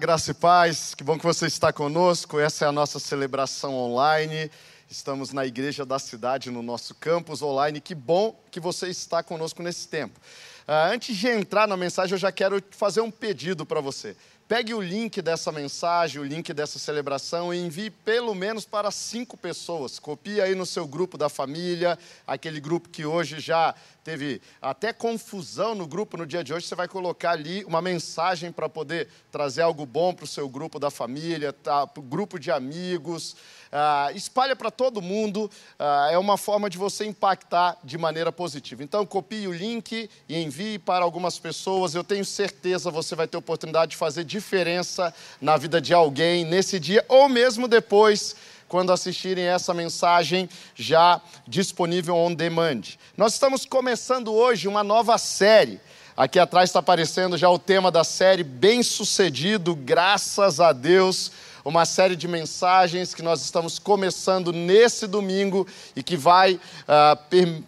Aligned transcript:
Graça 0.00 0.30
e 0.30 0.34
paz, 0.34 0.94
que 0.94 1.04
bom 1.04 1.18
que 1.18 1.26
você 1.26 1.44
está 1.44 1.70
conosco. 1.74 2.40
Essa 2.40 2.64
é 2.64 2.68
a 2.68 2.72
nossa 2.72 2.98
celebração 2.98 3.74
online. 3.74 4.50
Estamos 4.88 5.30
na 5.30 5.44
Igreja 5.44 5.84
da 5.84 5.98
Cidade, 5.98 6.50
no 6.50 6.62
nosso 6.62 6.94
campus 6.94 7.42
online. 7.42 7.82
Que 7.82 7.94
bom 7.94 8.34
que 8.50 8.58
você 8.58 8.88
está 8.88 9.22
conosco 9.22 9.62
nesse 9.62 9.86
tempo. 9.88 10.18
Uh, 10.66 10.90
antes 10.90 11.14
de 11.14 11.28
entrar 11.28 11.68
na 11.68 11.76
mensagem, 11.76 12.14
eu 12.14 12.18
já 12.18 12.32
quero 12.32 12.62
fazer 12.70 13.02
um 13.02 13.10
pedido 13.10 13.66
para 13.66 13.82
você. 13.82 14.16
Pegue 14.48 14.72
o 14.72 14.80
link 14.80 15.20
dessa 15.20 15.52
mensagem, 15.52 16.18
o 16.18 16.24
link 16.24 16.52
dessa 16.54 16.78
celebração 16.78 17.52
e 17.52 17.58
envie 17.58 17.90
pelo 17.90 18.34
menos 18.34 18.64
para 18.64 18.90
cinco 18.90 19.36
pessoas. 19.36 19.98
Copie 19.98 20.40
aí 20.40 20.54
no 20.54 20.64
seu 20.64 20.88
grupo 20.88 21.18
da 21.18 21.28
família, 21.28 21.98
aquele 22.26 22.58
grupo 22.58 22.88
que 22.88 23.04
hoje 23.04 23.38
já 23.38 23.74
teve 24.02 24.40
até 24.60 24.92
confusão 24.92 25.74
no 25.74 25.86
grupo 25.86 26.16
no 26.16 26.26
dia 26.26 26.42
de 26.42 26.52
hoje. 26.52 26.66
Você 26.66 26.74
vai 26.74 26.88
colocar 26.88 27.32
ali 27.32 27.64
uma 27.64 27.82
mensagem 27.82 28.50
para 28.50 28.68
poder 28.68 29.08
trazer 29.30 29.62
algo 29.62 29.84
bom 29.84 30.14
para 30.14 30.24
o 30.24 30.28
seu 30.28 30.48
grupo 30.48 30.78
da 30.78 30.90
família, 30.90 31.52
tá, 31.52 31.86
para 31.86 32.00
o 32.00 32.02
grupo 32.02 32.38
de 32.38 32.50
amigos. 32.50 33.36
Ah, 33.72 34.10
espalha 34.14 34.56
para 34.56 34.70
todo 34.70 35.00
mundo, 35.00 35.48
ah, 35.78 36.08
é 36.10 36.18
uma 36.18 36.36
forma 36.36 36.68
de 36.68 36.76
você 36.76 37.04
impactar 37.04 37.78
de 37.84 37.96
maneira 37.96 38.32
positiva. 38.32 38.82
Então, 38.82 39.06
copie 39.06 39.46
o 39.46 39.52
link 39.52 40.10
e 40.28 40.42
envie 40.42 40.78
para 40.78 41.04
algumas 41.04 41.38
pessoas. 41.38 41.94
Eu 41.94 42.02
tenho 42.02 42.24
certeza 42.24 42.90
você 42.90 43.14
vai 43.14 43.28
ter 43.28 43.36
oportunidade 43.36 43.92
de 43.92 43.96
fazer 43.96 44.24
diferença 44.24 45.14
na 45.40 45.56
vida 45.56 45.80
de 45.80 45.94
alguém 45.94 46.44
nesse 46.44 46.80
dia 46.80 47.04
ou 47.08 47.28
mesmo 47.28 47.68
depois 47.68 48.34
quando 48.70 48.92
assistirem 48.92 49.44
essa 49.46 49.74
mensagem 49.74 50.48
já 50.76 51.20
disponível 51.46 52.14
on 52.14 52.32
demand. 52.32 52.82
Nós 53.16 53.32
estamos 53.32 53.66
começando 53.66 54.32
hoje 54.32 54.68
uma 54.68 54.84
nova 54.84 55.18
série. 55.18 55.80
Aqui 56.16 56.38
atrás 56.38 56.70
está 56.70 56.78
aparecendo 56.78 57.36
já 57.36 57.50
o 57.50 57.58
tema 57.58 57.90
da 57.90 58.04
série 58.04 58.44
Bem 58.44 58.84
Sucedido, 58.84 59.74
graças 59.74 60.60
a 60.60 60.72
Deus 60.72 61.32
uma 61.64 61.84
série 61.84 62.16
de 62.16 62.26
mensagens 62.26 63.12
que 63.12 63.22
nós 63.22 63.42
estamos 63.42 63.78
começando 63.78 64.52
nesse 64.52 65.06
domingo 65.06 65.66
e 65.94 66.02
que 66.02 66.16
vai, 66.16 66.54
uh, 66.54 67.16
per, 67.28 67.62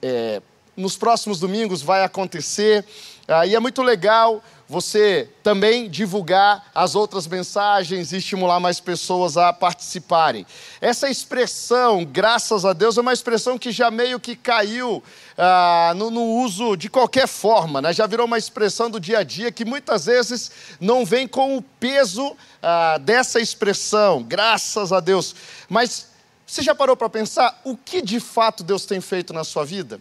é, 0.00 0.40
nos 0.76 0.96
próximos 0.96 1.40
domingos, 1.40 1.82
vai 1.82 2.04
acontecer. 2.04 2.84
Uh, 3.28 3.46
e 3.46 3.54
é 3.54 3.60
muito 3.60 3.82
legal 3.82 4.42
você 4.72 5.28
também 5.42 5.88
divulgar 5.88 6.70
as 6.74 6.94
outras 6.94 7.26
mensagens 7.26 8.10
e 8.10 8.16
estimular 8.16 8.58
mais 8.58 8.80
pessoas 8.80 9.36
a 9.36 9.52
participarem. 9.52 10.46
Essa 10.80 11.10
expressão, 11.10 12.06
graças 12.06 12.64
a 12.64 12.72
Deus, 12.72 12.96
é 12.96 13.02
uma 13.02 13.12
expressão 13.12 13.58
que 13.58 13.70
já 13.70 13.90
meio 13.90 14.18
que 14.18 14.34
caiu 14.34 15.02
ah, 15.36 15.92
no, 15.94 16.10
no, 16.10 16.24
uso 16.24 16.74
de 16.74 16.88
qualquer 16.88 17.28
forma, 17.28 17.82
né? 17.82 17.92
já 17.92 18.06
virou 18.06 18.26
uma 18.26 18.38
expressão 18.38 18.88
do 18.90 18.98
dia 18.98 19.18
a 19.18 19.22
dia 19.22 19.52
que 19.52 19.64
muitas 19.64 20.06
vezes 20.06 20.50
não 20.80 21.04
vem 21.04 21.28
com 21.28 21.58
o 21.58 21.62
peso 21.62 22.34
ah, 22.62 22.96
dessa 22.98 23.40
expressão, 23.40 24.22
graças 24.22 24.90
a 24.90 25.00
Deus. 25.00 25.36
Mas 25.68 26.08
você 26.46 26.62
já 26.62 26.74
parou 26.74 26.96
para 26.96 27.10
pensar 27.10 27.60
o 27.62 27.76
que 27.76 28.00
de 28.00 28.18
fato 28.18 28.64
Deus 28.64 28.86
tem 28.86 29.02
feito 29.02 29.34
na 29.34 29.44
sua 29.44 29.66
vida? 29.66 30.00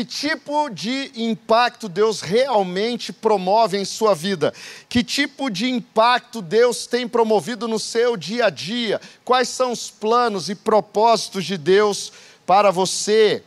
Que 0.00 0.04
tipo 0.06 0.70
de 0.70 1.12
impacto 1.14 1.86
Deus 1.86 2.22
realmente 2.22 3.12
promove 3.12 3.76
em 3.76 3.84
sua 3.84 4.14
vida? 4.14 4.50
Que 4.88 5.04
tipo 5.04 5.50
de 5.50 5.68
impacto 5.68 6.40
Deus 6.40 6.86
tem 6.86 7.06
promovido 7.06 7.68
no 7.68 7.78
seu 7.78 8.16
dia 8.16 8.46
a 8.46 8.50
dia? 8.50 8.98
Quais 9.26 9.50
são 9.50 9.72
os 9.72 9.90
planos 9.90 10.48
e 10.48 10.54
propósitos 10.54 11.44
de 11.44 11.58
Deus 11.58 12.14
para 12.46 12.70
você? 12.70 13.42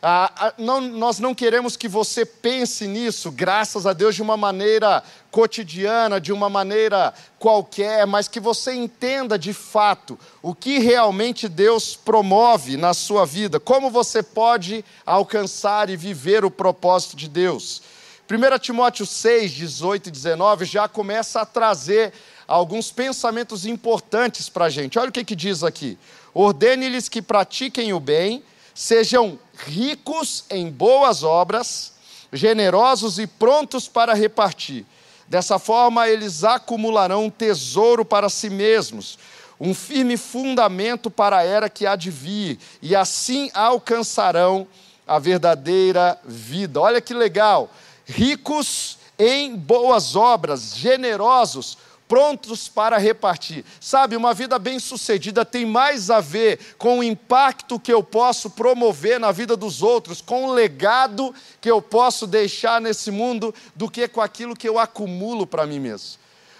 Ah, 0.00 0.30
ah, 0.36 0.54
não, 0.56 0.80
nós 0.80 1.18
não 1.18 1.34
queremos 1.34 1.76
que 1.76 1.88
você 1.88 2.24
pense 2.24 2.86
nisso, 2.86 3.32
graças 3.32 3.84
a 3.84 3.92
Deus, 3.92 4.14
de 4.14 4.22
uma 4.22 4.36
maneira 4.36 5.02
cotidiana, 5.28 6.20
de 6.20 6.32
uma 6.32 6.48
maneira 6.48 7.12
qualquer, 7.36 8.06
mas 8.06 8.28
que 8.28 8.38
você 8.38 8.72
entenda 8.72 9.36
de 9.36 9.52
fato 9.52 10.16
o 10.40 10.54
que 10.54 10.78
realmente 10.78 11.48
Deus 11.48 11.96
promove 11.96 12.76
na 12.76 12.94
sua 12.94 13.26
vida, 13.26 13.58
como 13.58 13.90
você 13.90 14.22
pode 14.22 14.84
alcançar 15.04 15.90
e 15.90 15.96
viver 15.96 16.44
o 16.44 16.50
propósito 16.50 17.16
de 17.16 17.28
Deus. 17.28 17.82
1 18.30 18.58
Timóteo 18.60 19.04
6, 19.04 19.50
18 19.50 20.06
e 20.06 20.12
19 20.12 20.64
já 20.64 20.86
começa 20.86 21.40
a 21.40 21.46
trazer 21.46 22.12
alguns 22.46 22.92
pensamentos 22.92 23.66
importantes 23.66 24.48
para 24.48 24.66
a 24.66 24.70
gente. 24.70 24.96
Olha 24.96 25.08
o 25.08 25.12
que, 25.12 25.24
que 25.24 25.34
diz 25.34 25.64
aqui: 25.64 25.98
ordene-lhes 26.32 27.08
que 27.08 27.20
pratiquem 27.20 27.92
o 27.92 27.98
bem 27.98 28.44
Sejam 28.78 29.36
ricos 29.66 30.44
em 30.50 30.70
boas 30.70 31.22
obras, 31.22 31.92
generosos 32.32 33.18
e 33.18 33.26
prontos 33.26 33.88
para 33.88 34.14
repartir. 34.14 34.84
Dessa 35.26 35.58
forma, 35.58 36.08
eles 36.08 36.44
acumularão 36.44 37.26
um 37.26 37.30
tesouro 37.30 38.04
para 38.04 38.28
si 38.28 38.48
mesmos, 38.48 39.18
um 39.60 39.74
firme 39.74 40.16
fundamento 40.16 41.10
para 41.10 41.38
a 41.38 41.42
era 41.42 41.68
que 41.68 41.86
há 41.86 41.96
de 41.96 42.10
vir, 42.10 42.58
e 42.80 42.94
assim 42.94 43.50
alcançarão 43.52 44.66
a 45.06 45.18
verdadeira 45.18 46.18
vida. 46.24 46.80
Olha 46.80 47.00
que 47.00 47.12
legal! 47.12 47.70
Ricos 48.06 48.98
em 49.18 49.54
boas 49.56 50.14
obras, 50.16 50.74
generosos, 50.76 51.76
prontos 52.08 52.68
para 52.68 52.96
repartir. 52.96 53.64
Sabe, 53.78 54.16
uma 54.16 54.32
vida 54.32 54.58
bem-sucedida 54.58 55.44
tem 55.44 55.66
mais 55.66 56.10
a 56.10 56.20
ver 56.20 56.58
com 56.78 56.98
o 56.98 57.04
impacto 57.04 57.78
que 57.78 57.92
eu 57.92 58.02
posso 58.02 58.50
promover 58.50 59.20
na 59.20 59.30
vida 59.30 59.56
dos 59.56 59.82
outros, 59.82 60.22
com 60.22 60.46
o 60.46 60.52
legado 60.52 61.34
que 61.60 61.70
eu 61.70 61.82
posso 61.82 62.26
deixar 62.26 62.80
nesse 62.80 63.10
mundo, 63.10 63.54
do 63.76 63.90
que 63.90 64.08
com 64.08 64.22
aquilo 64.22 64.56
que 64.56 64.68
eu 64.68 64.78
acumulo 64.78 65.46
para 65.46 65.66
mim 65.66 65.78
mesmo. 65.78 66.18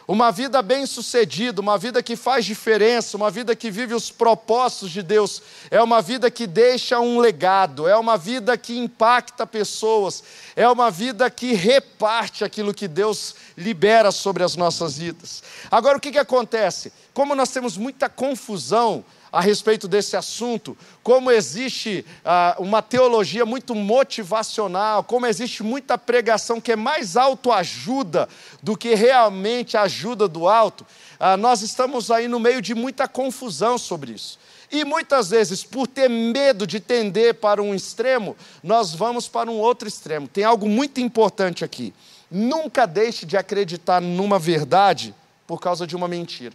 Uma 0.08 0.32
vida 0.32 0.62
bem-sucedida, 0.62 1.60
uma 1.60 1.76
vida 1.76 2.02
que 2.02 2.16
faz 2.16 2.46
diferença, 2.46 3.14
uma 3.14 3.30
vida 3.30 3.54
que 3.54 3.70
vive 3.70 3.92
os 3.92 4.10
propósitos 4.10 4.91
de 4.91 5.02
Deus, 5.02 5.42
é 5.70 5.82
uma 5.82 6.00
vida 6.00 6.30
que 6.30 6.46
deixa 6.46 6.98
um 6.98 7.19
legado, 7.19 7.86
é 7.86 7.94
uma 7.94 8.16
vida 8.16 8.56
que 8.56 8.78
impacta 8.78 9.46
pessoas, 9.46 10.24
é 10.56 10.66
uma 10.66 10.91
vida 10.91 11.28
que 11.28 11.52
reparte 11.52 12.42
aquilo 12.42 12.72
que 12.72 12.88
Deus 12.88 13.34
libera 13.54 14.10
sobre 14.10 14.42
as 14.42 14.56
nossas 14.56 14.96
vidas. 14.96 15.42
Agora, 15.70 15.98
o 15.98 16.00
que, 16.00 16.12
que 16.12 16.19
acontece? 16.19 16.90
Como 17.12 17.34
nós 17.34 17.50
temos 17.50 17.76
muita 17.76 18.08
confusão 18.08 19.04
a 19.31 19.41
respeito 19.41 19.87
desse 19.87 20.16
assunto, 20.16 20.77
como 21.03 21.31
existe 21.31 22.05
ah, 22.25 22.56
uma 22.59 22.81
teologia 22.83 23.44
muito 23.44 23.75
motivacional, 23.75 25.05
como 25.05 25.27
existe 25.27 25.62
muita 25.62 25.99
pregação 25.99 26.61
que 26.61 26.72
é 26.72 26.77
mais 26.77 27.16
autoajuda 27.16 28.28
do 28.62 28.77
que 28.77 28.94
realmente 28.94 29.77
ajuda 29.77 30.27
do 30.27 30.49
alto, 30.49 30.87
ah, 31.21 31.37
nós 31.37 31.62
estamos 31.62 32.11
aí 32.11 32.28
no 32.28 32.41
meio 32.41 32.62
de 32.62 32.75
muita 32.75 33.06
confusão 33.06 33.77
sobre 33.77 34.12
isso. 34.12 34.38
E 34.71 34.84
muitas 34.84 35.31
vezes, 35.31 35.65
por 35.65 35.87
ter 35.87 36.09
medo 36.11 36.67
de 36.67 36.78
tender 36.78 37.34
para 37.34 37.62
um 37.62 37.75
extremo, 37.75 38.37
nós 38.62 38.94
vamos 38.94 39.27
para 39.27 39.50
um 39.50 39.59
outro 39.59 39.88
extremo. 39.88 40.28
Tem 40.28 40.44
algo 40.44 40.69
muito 40.69 41.00
importante 41.00 41.65
aqui. 41.65 41.94
Nunca 42.31 42.87
deixe 42.87 43.25
de 43.25 43.37
acreditar 43.37 44.00
numa 44.00 44.38
verdade 44.38 45.15
por 45.47 45.59
causa 45.59 45.87
de 45.87 45.97
uma 45.97 46.06
mentira. 46.06 46.55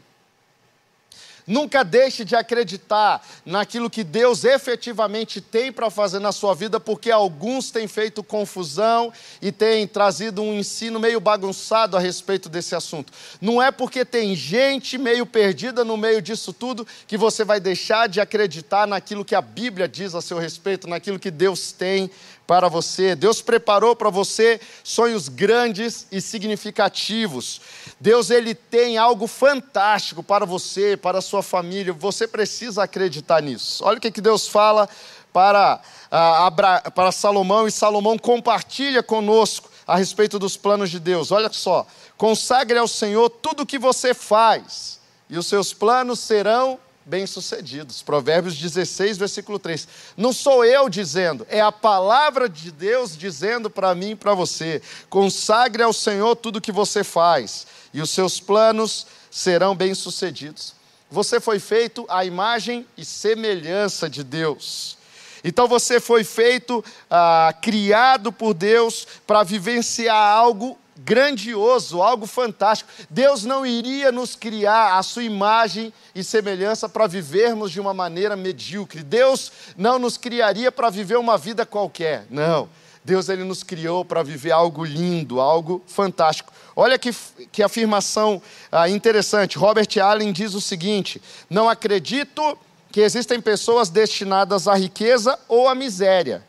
Nunca 1.46 1.84
deixe 1.84 2.24
de 2.24 2.36
acreditar 2.36 3.26
naquilo 3.46 3.90
que 3.90 4.04
Deus 4.04 4.44
efetivamente 4.44 5.42
tem 5.42 5.72
para 5.72 5.90
fazer 5.90 6.20
na 6.20 6.32
sua 6.32 6.54
vida, 6.56 6.80
porque 6.80 7.12
alguns 7.12 7.72
têm 7.72 7.88
feito 7.88 8.24
confusão 8.24 9.12
e 9.42 9.52
têm 9.52 9.86
trazido 9.86 10.42
um 10.42 10.54
ensino 10.54 11.00
meio 11.00 11.20
bagunçado 11.20 11.98
a 11.98 12.00
respeito 12.00 12.48
desse 12.48 12.76
assunto. 12.76 13.12
Não 13.42 13.62
é 13.62 13.72
porque 13.72 14.06
tem 14.06 14.36
gente 14.36 14.98
meio 14.98 15.26
perdida 15.26 15.84
no 15.84 15.98
meio 15.98 16.22
disso 16.22 16.54
tudo 16.54 16.88
que 17.08 17.18
você 17.18 17.44
vai 17.44 17.60
deixar 17.60 18.08
de 18.08 18.22
acreditar 18.22 18.88
naquilo 18.88 19.26
que 19.26 19.36
a 19.36 19.42
Bíblia 19.42 19.88
diz 19.88 20.16
a 20.16 20.22
seu 20.22 20.38
respeito, 20.38 20.88
naquilo 20.88 21.20
que 21.20 21.32
Deus 21.32 21.72
tem 21.72 22.10
para 22.48 22.68
você. 22.68 23.16
Deus 23.16 23.42
preparou 23.42 23.96
para 23.96 24.10
você 24.10 24.60
sonhos 24.84 25.30
grandes 25.30 26.08
e 26.12 26.20
significativos. 26.20 27.62
Deus 28.04 28.30
ele 28.30 28.54
tem 28.54 28.98
algo 28.98 29.28
fantástico 29.28 30.22
para 30.22 30.46
você, 30.46 30.98
para 30.98 31.20
a 31.20 31.22
sua 31.22 31.42
família. 31.42 31.94
Você 31.94 32.28
precisa 32.28 32.84
acreditar 32.84 33.42
nisso. 33.42 33.82
Olha 33.86 33.98
o 33.98 34.02
que, 34.02 34.12
que 34.12 34.20
Deus 34.20 34.46
fala 34.46 34.90
para, 35.32 35.80
uh, 36.12 36.92
para 36.92 37.14
Salomão 37.14 37.66
e 37.66 37.72
Salomão 37.72 38.18
compartilha 38.18 39.02
conosco 39.02 39.70
a 39.88 39.96
respeito 39.96 40.38
dos 40.38 40.58
planos 40.58 40.92
de 40.92 41.00
Deus. 41.00 41.32
Olha 41.32 41.50
só, 41.50 41.88
consagre 42.18 42.78
ao 42.78 42.90
Senhor 42.90 43.30
tudo 43.30 43.64
o 43.64 43.66
que 43.66 43.80
você 43.80 44.14
faz 44.14 45.00
e 45.30 45.38
os 45.38 45.48
seus 45.48 45.74
planos 45.74 46.20
serão 46.20 46.78
bem-sucedidos. 47.06 48.02
Provérbios 48.02 48.56
16, 48.56 49.18
versículo 49.18 49.60
3. 49.60 49.88
Não 50.16 50.32
sou 50.32 50.64
eu 50.64 50.90
dizendo, 50.90 51.46
é 51.50 51.62
a 51.62 51.72
palavra 51.72 52.48
de 52.48 52.72
Deus 52.72 53.18
dizendo 53.18 53.70
para 53.70 53.94
mim 53.96 54.12
e 54.12 54.16
para 54.16 54.34
você: 54.34 54.82
consagre 55.10 55.84
ao 55.84 55.94
Senhor 55.94 56.36
tudo 56.36 56.62
que 56.62 56.72
você 56.72 57.04
faz, 57.04 57.68
e 57.94 58.02
os 58.02 58.10
seus 58.10 58.40
planos 58.40 59.08
serão 59.30 59.76
bem-sucedidos. 59.76 60.74
Você 61.10 61.40
foi 61.40 61.60
feito 61.60 62.06
à 62.10 62.26
imagem 62.26 62.88
e 62.98 63.06
semelhança 63.06 64.10
de 64.10 64.24
Deus. 64.24 64.98
Então 65.44 65.68
você 65.68 66.00
foi 66.00 66.24
feito, 66.24 66.84
ah, 67.10 67.54
criado 67.62 68.32
por 68.32 68.54
Deus 68.54 69.06
para 69.28 69.44
vivenciar 69.44 70.16
algo 70.16 70.80
grandioso, 70.98 72.02
algo 72.02 72.26
fantástico. 72.26 72.90
Deus 73.10 73.44
não 73.44 73.66
iria 73.66 74.12
nos 74.12 74.36
criar 74.36 74.98
a 74.98 75.04
sua 75.04 75.24
imagem 75.24 75.94
e 76.14 76.24
semelhança 76.24 76.88
para 76.88 77.08
vivermos 77.08 77.72
de 77.72 77.80
uma 77.80 77.94
maneira 77.94 78.36
medíocre. 78.36 79.04
Deus 79.04 79.52
não 79.78 79.98
nos 79.98 80.18
criaria 80.18 80.72
para 80.72 80.90
viver 80.90 81.18
uma 81.18 81.38
vida 81.38 81.66
qualquer. 81.66 82.26
Não. 82.30 82.70
Deus 83.04 83.28
ele 83.28 83.44
nos 83.44 83.64
criou 83.64 84.06
para 84.06 84.24
viver 84.24 84.52
algo 84.52 84.86
lindo, 84.86 85.42
algo 85.42 85.84
fantástico. 85.88 86.54
Olha 86.76 86.98
que, 86.98 87.14
que 87.52 87.62
afirmação 87.62 88.42
ah, 88.72 88.90
interessante. 88.90 89.58
Robert 89.58 89.90
Allen 90.02 90.32
diz 90.32 90.54
o 90.54 90.62
seguinte: 90.62 91.22
Não 91.50 91.68
acredito 91.68 92.58
que 92.92 93.02
existem 93.02 93.42
pessoas 93.42 93.90
destinadas 93.90 94.68
à 94.68 94.76
riqueza 94.76 95.38
ou 95.48 95.68
à 95.68 95.76
miséria. 95.76 96.44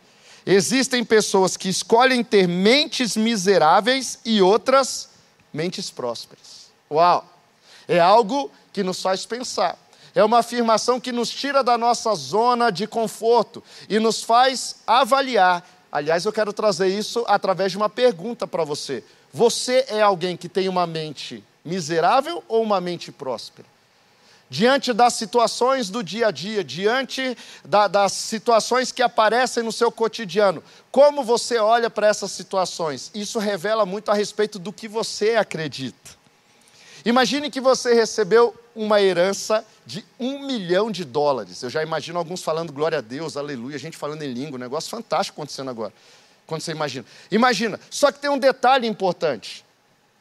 Existem 0.46 1.02
pessoas 1.02 1.56
que 1.56 1.69
escolhem 1.69 2.23
ter 2.23 2.46
mentes 2.46 3.17
miseráveis 3.17 4.19
e 4.25 4.43
outras 4.43 5.08
mentes 5.52 5.91
prósperas. 5.91 6.70
Uau! 6.91 7.25
É 7.88 7.99
algo 7.99 8.50
que 8.73 8.82
nos 8.82 9.00
faz 9.00 9.25
pensar. 9.25 9.79
É 10.14 10.23
uma 10.23 10.38
afirmação 10.38 11.00
que 11.00 11.11
nos 11.11 11.31
tira 11.31 11.64
da 11.64 11.76
nossa 11.76 12.14
zona 12.14 12.70
de 12.70 12.87
conforto 12.87 13.62
e 13.88 13.99
nos 13.99 14.23
faz 14.23 14.76
avaliar. 14.87 15.67
Aliás, 15.91 16.25
eu 16.25 16.32
quero 16.32 16.52
trazer 16.52 16.88
isso 16.88 17.25
através 17.26 17.73
de 17.73 17.79
uma 17.79 17.88
pergunta 17.88 18.46
para 18.46 18.64
você. 18.64 19.02
Você 19.32 19.85
é 19.88 20.00
alguém 20.00 20.37
que 20.37 20.49
tem 20.49 20.69
uma 20.69 20.87
mente 20.87 21.43
miserável 21.64 22.44
ou 22.46 22.62
uma 22.62 22.81
mente 22.81 23.11
próspera? 23.11 23.73
Diante 24.49 24.93
das 24.93 25.14
situações 25.14 25.91
do 25.91 26.02
dia 26.02 26.29
a 26.29 26.31
dia, 26.31 26.62
diante 26.62 27.37
da, 27.64 27.88
das 27.88 28.12
situações 28.12 28.93
que 28.93 29.02
aparecem 29.02 29.62
no 29.62 29.73
seu 29.73 29.91
cotidiano. 29.91 30.62
Como 30.91 31.25
você 31.25 31.58
olha 31.58 31.91
para 31.91 32.06
essas 32.06 32.31
situações? 32.31 33.11
Isso 33.14 33.38
revela 33.38 33.85
muito 33.85 34.11
a 34.11 34.14
respeito 34.14 34.58
do 34.58 34.73
que 34.73 34.87
você 34.87 35.37
acredita. 35.37 36.11
Imagine 37.05 37.50
que 37.50 37.61
você 37.61 37.94
recebeu 37.94 38.55
uma 38.75 39.00
herança 39.00 39.64
de 39.85 40.05
um 40.19 40.46
milhão 40.46 40.91
de 40.91 41.05
dólares. 41.05 41.62
Eu 41.62 41.70
já 41.70 41.82
imagino 41.82 42.19
alguns 42.19 42.43
falando 42.43 42.73
glória 42.73 42.99
a 42.99 43.02
Deus, 43.02 43.37
aleluia, 43.37 43.79
gente 43.79 43.96
falando 43.96 44.23
em 44.23 44.32
língua, 44.32 44.56
um 44.56 44.61
negócio 44.61 44.91
fantástico 44.91 45.41
acontecendo 45.41 45.70
agora. 45.70 45.93
Quando 46.46 46.62
você 46.62 46.73
imagina. 46.73 47.05
Imagina, 47.31 47.79
só 47.91 48.11
que 48.11 48.19
tem 48.19 48.31
um 48.31 48.38
detalhe 48.38 48.87
importante. 48.87 49.64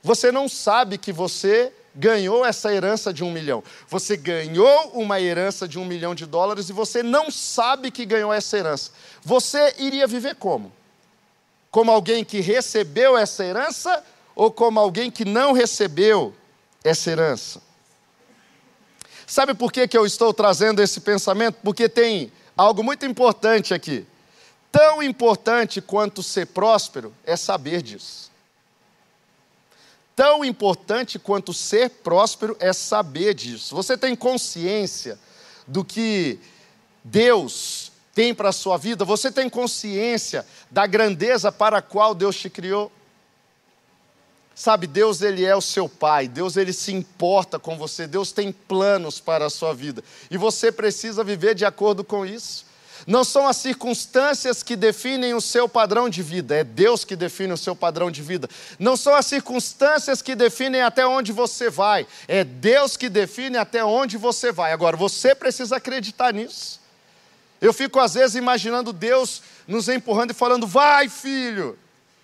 Você 0.01 0.31
não 0.31 0.49
sabe 0.49 0.97
que 0.97 1.13
você 1.13 1.71
ganhou 1.95 2.45
essa 2.45 2.73
herança 2.73 3.13
de 3.13 3.23
um 3.23 3.31
milhão. 3.31 3.63
Você 3.87 4.17
ganhou 4.17 4.89
uma 4.93 5.19
herança 5.21 5.67
de 5.67 5.77
um 5.77 5.85
milhão 5.85 6.15
de 6.15 6.25
dólares 6.25 6.69
e 6.69 6.73
você 6.73 7.03
não 7.03 7.29
sabe 7.29 7.91
que 7.91 8.05
ganhou 8.05 8.33
essa 8.33 8.57
herança. 8.57 8.91
Você 9.21 9.75
iria 9.77 10.07
viver 10.07 10.35
como? 10.35 10.71
Como 11.69 11.91
alguém 11.91 12.23
que 12.23 12.39
recebeu 12.39 13.17
essa 13.17 13.43
herança 13.43 14.03
ou 14.35 14.51
como 14.51 14.79
alguém 14.79 15.11
que 15.11 15.25
não 15.25 15.53
recebeu 15.53 16.33
essa 16.83 17.11
herança? 17.11 17.61
Sabe 19.25 19.53
por 19.53 19.71
que, 19.71 19.87
que 19.87 19.97
eu 19.97 20.05
estou 20.05 20.33
trazendo 20.33 20.81
esse 20.81 20.99
pensamento? 20.99 21.57
Porque 21.63 21.87
tem 21.87 22.31
algo 22.55 22.83
muito 22.83 23.05
importante 23.05 23.73
aqui. 23.73 24.05
Tão 24.71 25.01
importante 25.03 25.81
quanto 25.81 26.23
ser 26.23 26.47
próspero 26.47 27.13
é 27.23 27.35
saber 27.35 27.81
disso. 27.81 28.32
Tão 30.15 30.45
importante 30.45 31.17
quanto 31.17 31.53
ser 31.53 31.89
próspero 31.89 32.55
é 32.59 32.71
saber 32.71 33.33
disso. 33.33 33.75
Você 33.75 33.97
tem 33.97 34.15
consciência 34.15 35.17
do 35.67 35.83
que 35.83 36.39
Deus 37.03 37.91
tem 38.13 38.33
para 38.33 38.49
a 38.49 38.53
sua 38.53 38.77
vida? 38.77 39.03
Você 39.03 39.31
tem 39.31 39.49
consciência 39.49 40.45
da 40.69 40.85
grandeza 40.85 41.51
para 41.51 41.79
a 41.79 41.81
qual 41.81 42.13
Deus 42.13 42.35
te 42.35 42.49
criou? 42.49 42.91
Sabe, 44.55 44.85
Deus 44.85 45.21
ele 45.21 45.43
é 45.43 45.55
o 45.55 45.61
seu 45.61 45.89
pai, 45.89 46.27
Deus 46.27 46.57
ele 46.57 46.71
se 46.73 46.93
importa 46.93 47.57
com 47.57 47.75
você, 47.75 48.05
Deus 48.05 48.31
tem 48.31 48.51
planos 48.51 49.19
para 49.19 49.47
a 49.47 49.49
sua 49.49 49.73
vida. 49.73 50.03
E 50.29 50.37
você 50.37 50.71
precisa 50.71 51.23
viver 51.23 51.55
de 51.55 51.65
acordo 51.65 52.03
com 52.03 52.23
isso. 52.23 52.65
Não 53.05 53.23
são 53.23 53.47
as 53.47 53.57
circunstâncias 53.57 54.63
que 54.63 54.75
definem 54.75 55.33
o 55.33 55.41
seu 55.41 55.67
padrão 55.67 56.09
de 56.09 56.23
vida, 56.23 56.55
é 56.55 56.63
Deus 56.63 57.03
que 57.03 57.15
define 57.15 57.53
o 57.53 57.57
seu 57.57 57.75
padrão 57.75 58.09
de 58.09 58.21
vida. 58.21 58.49
Não 58.79 58.95
são 58.95 59.13
as 59.13 59.25
circunstâncias 59.25 60.21
que 60.21 60.35
definem 60.35 60.81
até 60.81 61.05
onde 61.05 61.31
você 61.31 61.69
vai, 61.69 62.07
é 62.27 62.43
Deus 62.43 62.95
que 62.95 63.09
define 63.09 63.57
até 63.57 63.83
onde 63.83 64.17
você 64.17 64.51
vai. 64.51 64.71
Agora, 64.71 64.95
você 64.95 65.35
precisa 65.35 65.77
acreditar 65.77 66.33
nisso. 66.33 66.79
Eu 67.61 67.73
fico 67.73 67.99
às 67.99 68.13
vezes 68.13 68.35
imaginando 68.35 68.91
Deus 68.91 69.41
nos 69.67 69.87
empurrando 69.87 70.31
e 70.31 70.33
falando: 70.33 70.67
vai, 70.67 71.07
filho, 71.07 71.77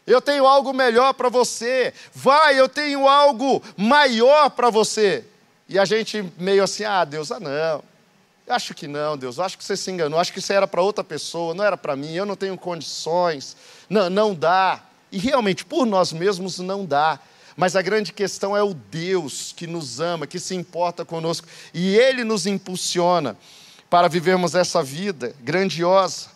eu 0.05 0.21
tenho 0.21 0.45
algo 0.45 0.73
melhor 0.73 1.13
para 1.13 1.29
você, 1.29 1.93
vai, 2.13 2.59
eu 2.59 2.67
tenho 2.67 3.07
algo 3.07 3.61
maior 3.77 4.49
para 4.49 4.69
você. 4.69 5.23
E 5.67 5.77
a 5.77 5.85
gente 5.85 6.29
meio 6.37 6.63
assim: 6.63 6.83
ah, 6.83 7.05
Deus, 7.05 7.31
ah, 7.31 7.39
não. 7.39 7.88
Acho 8.49 8.73
que 8.73 8.87
não, 8.87 9.15
Deus, 9.15 9.37
eu 9.37 9.43
acho 9.43 9.57
que 9.57 9.63
você 9.63 9.77
se 9.77 9.91
enganou, 9.91 10.19
acho 10.19 10.33
que 10.33 10.39
isso 10.39 10.51
era 10.51 10.67
para 10.67 10.81
outra 10.81 11.03
pessoa, 11.03 11.53
não 11.53 11.63
era 11.63 11.77
para 11.77 11.95
mim, 11.95 12.13
eu 12.13 12.25
não 12.25 12.35
tenho 12.35 12.57
condições, 12.57 13.55
não, 13.87 14.09
não 14.09 14.33
dá. 14.33 14.81
E 15.11 15.19
realmente, 15.19 15.63
por 15.63 15.85
nós 15.85 16.11
mesmos, 16.11 16.57
não 16.57 16.83
dá. 16.83 17.19
Mas 17.55 17.75
a 17.75 17.81
grande 17.81 18.11
questão 18.11 18.57
é 18.57 18.63
o 18.63 18.73
Deus 18.73 19.53
que 19.55 19.67
nos 19.67 19.99
ama, 19.99 20.25
que 20.25 20.39
se 20.39 20.55
importa 20.55 21.05
conosco, 21.05 21.47
e 21.73 21.95
Ele 21.95 22.23
nos 22.23 22.47
impulsiona 22.47 23.37
para 23.87 24.07
vivermos 24.07 24.55
essa 24.55 24.81
vida 24.81 25.35
grandiosa. 25.41 26.29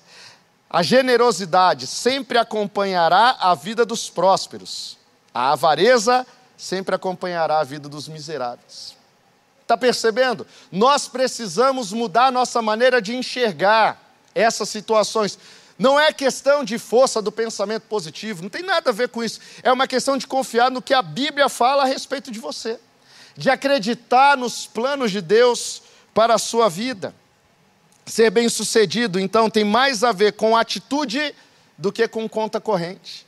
A 0.70 0.84
generosidade 0.84 1.88
sempre 1.88 2.38
acompanhará 2.38 3.38
a 3.40 3.56
vida 3.56 3.86
dos 3.86 4.10
prósperos, 4.10 4.98
a 5.34 5.54
avareza 5.54 6.28
sempre 6.58 6.94
acompanhará 6.94 7.60
a 7.60 7.64
vida 7.64 7.90
dos 7.90 8.08
miseráveis. 8.08 8.96
Está 9.64 9.78
percebendo? 9.78 10.46
Nós 10.72 11.08
precisamos 11.08 11.92
mudar 11.92 12.32
nossa 12.32 12.62
maneira 12.62 13.02
de 13.02 13.16
enxergar 13.16 14.00
essas 14.36 14.70
situações. 14.70 15.40
Não 15.80 16.00
é 16.00 16.14
questão 16.14 16.64
de 16.64 16.78
força 16.78 17.22
do 17.22 17.32
pensamento 17.32 17.84
positivo, 17.84 18.44
não 18.44 18.50
tem 18.50 18.62
nada 18.62 18.92
a 18.92 18.94
ver 18.94 19.10
com 19.10 19.24
isso. 19.24 19.40
É 19.64 19.72
uma 19.72 19.88
questão 19.88 20.18
de 20.18 20.28
confiar 20.28 20.70
no 20.70 20.82
que 20.82 20.94
a 20.94 21.02
Bíblia 21.02 21.50
fala 21.50 21.84
a 21.84 21.88
respeito 21.88 22.30
de 22.30 22.40
você, 22.40 22.80
de 23.36 23.50
acreditar 23.50 24.38
nos 24.38 24.68
planos 24.68 25.12
de 25.12 25.22
Deus 25.22 25.82
para 26.14 26.36
a 26.36 26.38
sua 26.38 26.70
vida. 26.70 27.16
Ser 28.06 28.30
bem-sucedido, 28.30 29.20
então, 29.20 29.50
tem 29.50 29.64
mais 29.64 30.04
a 30.04 30.12
ver 30.12 30.34
com 30.34 30.58
atitude 30.58 31.34
do 31.78 31.92
que 31.92 32.08
com 32.08 32.28
conta 32.28 32.60
corrente. 32.60 33.26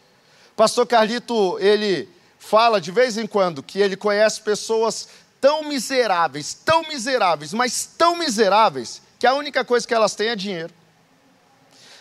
Pastor 0.56 0.86
Carlito, 0.86 1.58
ele 1.60 2.10
fala 2.38 2.80
de 2.80 2.92
vez 2.92 3.18
em 3.18 3.25
quando 3.25 3.63
que 3.63 3.80
ele 3.80 3.96
conhece 3.96 4.42
pessoas 4.42 5.08
tão 5.46 5.64
miseráveis, 5.64 6.56
tão 6.56 6.82
miseráveis, 6.88 7.54
mas 7.54 7.86
tão 7.86 8.16
miseráveis, 8.16 9.00
que 9.20 9.28
a 9.28 9.36
única 9.36 9.64
coisa 9.64 9.88
que 9.88 9.94
elas 9.94 10.16
têm 10.16 10.30
é 10.30 10.36
dinheiro. 10.36 10.74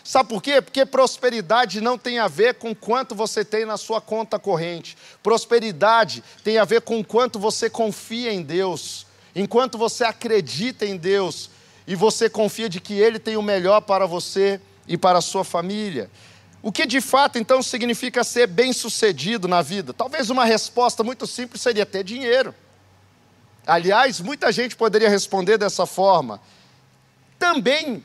Sabe 0.03 0.31
por 0.31 0.43
quê? 0.43 0.63
Porque 0.63 0.87
prosperidade 0.87 1.83
não 1.83 1.99
tem 1.99 2.19
a 2.19 2.27
ver 2.27 2.55
com 2.55 2.75
quanto 2.75 3.15
você 3.15 3.45
tem 3.45 3.67
na 3.67 3.77
sua 3.77 4.01
conta 4.01 4.39
corrente. 4.39 4.97
Prosperidade 5.23 6.25
tem 6.43 6.57
a 6.57 6.65
ver 6.65 6.81
com 6.81 7.05
quanto 7.05 7.39
você 7.39 7.69
confia 7.69 8.33
em 8.33 8.43
Deus. 8.43 9.07
Enquanto 9.37 9.77
você 9.77 10.05
acredita 10.05 10.87
em 10.87 10.97
Deus 10.97 11.51
e 11.87 11.95
você 11.95 12.31
confia 12.31 12.71
de 12.71 12.81
que 12.81 12.95
Ele 12.95 13.19
tem 13.19 13.37
o 13.37 13.43
melhor 13.43 13.83
para 13.83 14.07
você 14.07 14.59
e 14.89 14.97
para 14.97 15.19
a 15.19 15.23
sua 15.23 15.45
família. 15.45 16.11
O 16.63 16.73
que 16.73 16.87
de 16.87 17.03
fato 17.03 17.39
então 17.39 17.63
significa 17.63 18.25
ser 18.25 18.47
bem-sucedido 18.47 19.47
na 19.47 19.61
vida? 19.61 19.93
Talvez 19.93 20.31
uma 20.31 20.47
resposta 20.47 21.05
muito 21.05 21.27
simples 21.27 21.61
seria 21.61 21.85
ter 21.85 22.03
dinheiro. 22.03 22.55
Aliás, 23.67 24.21
muita 24.21 24.53
gente 24.53 24.77
poderia 24.77 25.09
responder 25.09 25.57
dessa 25.57 25.87
forma. 25.87 26.41
Também 27.39 28.03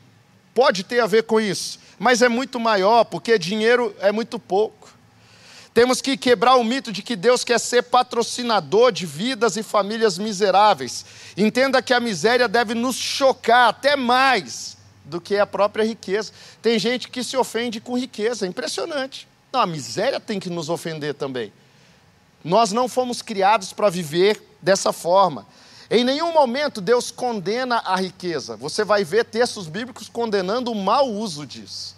pode 0.54 0.84
ter 0.84 1.00
a 1.00 1.06
ver 1.06 1.24
com 1.24 1.40
isso, 1.40 1.78
mas 1.98 2.22
é 2.22 2.28
muito 2.28 2.58
maior, 2.58 3.04
porque 3.04 3.38
dinheiro 3.38 3.94
é 4.00 4.10
muito 4.10 4.38
pouco. 4.38 4.88
Temos 5.72 6.02
que 6.02 6.16
quebrar 6.16 6.56
o 6.56 6.64
mito 6.64 6.90
de 6.90 7.00
que 7.00 7.14
Deus 7.14 7.44
quer 7.44 7.60
ser 7.60 7.82
patrocinador 7.82 8.90
de 8.90 9.06
vidas 9.06 9.56
e 9.56 9.62
famílias 9.62 10.18
miseráveis. 10.18 11.06
Entenda 11.36 11.80
que 11.80 11.94
a 11.94 12.00
miséria 12.00 12.48
deve 12.48 12.74
nos 12.74 12.96
chocar 12.96 13.68
até 13.68 13.94
mais 13.94 14.76
do 15.04 15.20
que 15.20 15.36
a 15.36 15.46
própria 15.46 15.84
riqueza. 15.84 16.32
Tem 16.60 16.78
gente 16.78 17.08
que 17.08 17.22
se 17.22 17.36
ofende 17.36 17.80
com 17.80 17.96
riqueza, 17.96 18.46
é 18.46 18.48
impressionante. 18.48 19.28
Não, 19.52 19.60
a 19.60 19.66
miséria 19.66 20.18
tem 20.18 20.40
que 20.40 20.50
nos 20.50 20.68
ofender 20.68 21.14
também. 21.14 21.52
Nós 22.42 22.72
não 22.72 22.88
fomos 22.88 23.22
criados 23.22 23.72
para 23.72 23.90
viver 23.90 24.49
dessa 24.62 24.92
forma. 24.92 25.46
Em 25.90 26.04
nenhum 26.04 26.32
momento 26.32 26.80
Deus 26.80 27.10
condena 27.10 27.82
a 27.84 27.96
riqueza. 27.96 28.56
Você 28.56 28.84
vai 28.84 29.02
ver 29.02 29.24
textos 29.24 29.66
bíblicos 29.66 30.08
condenando 30.08 30.70
o 30.70 30.74
mau 30.74 31.08
uso 31.08 31.46
disso. 31.46 31.96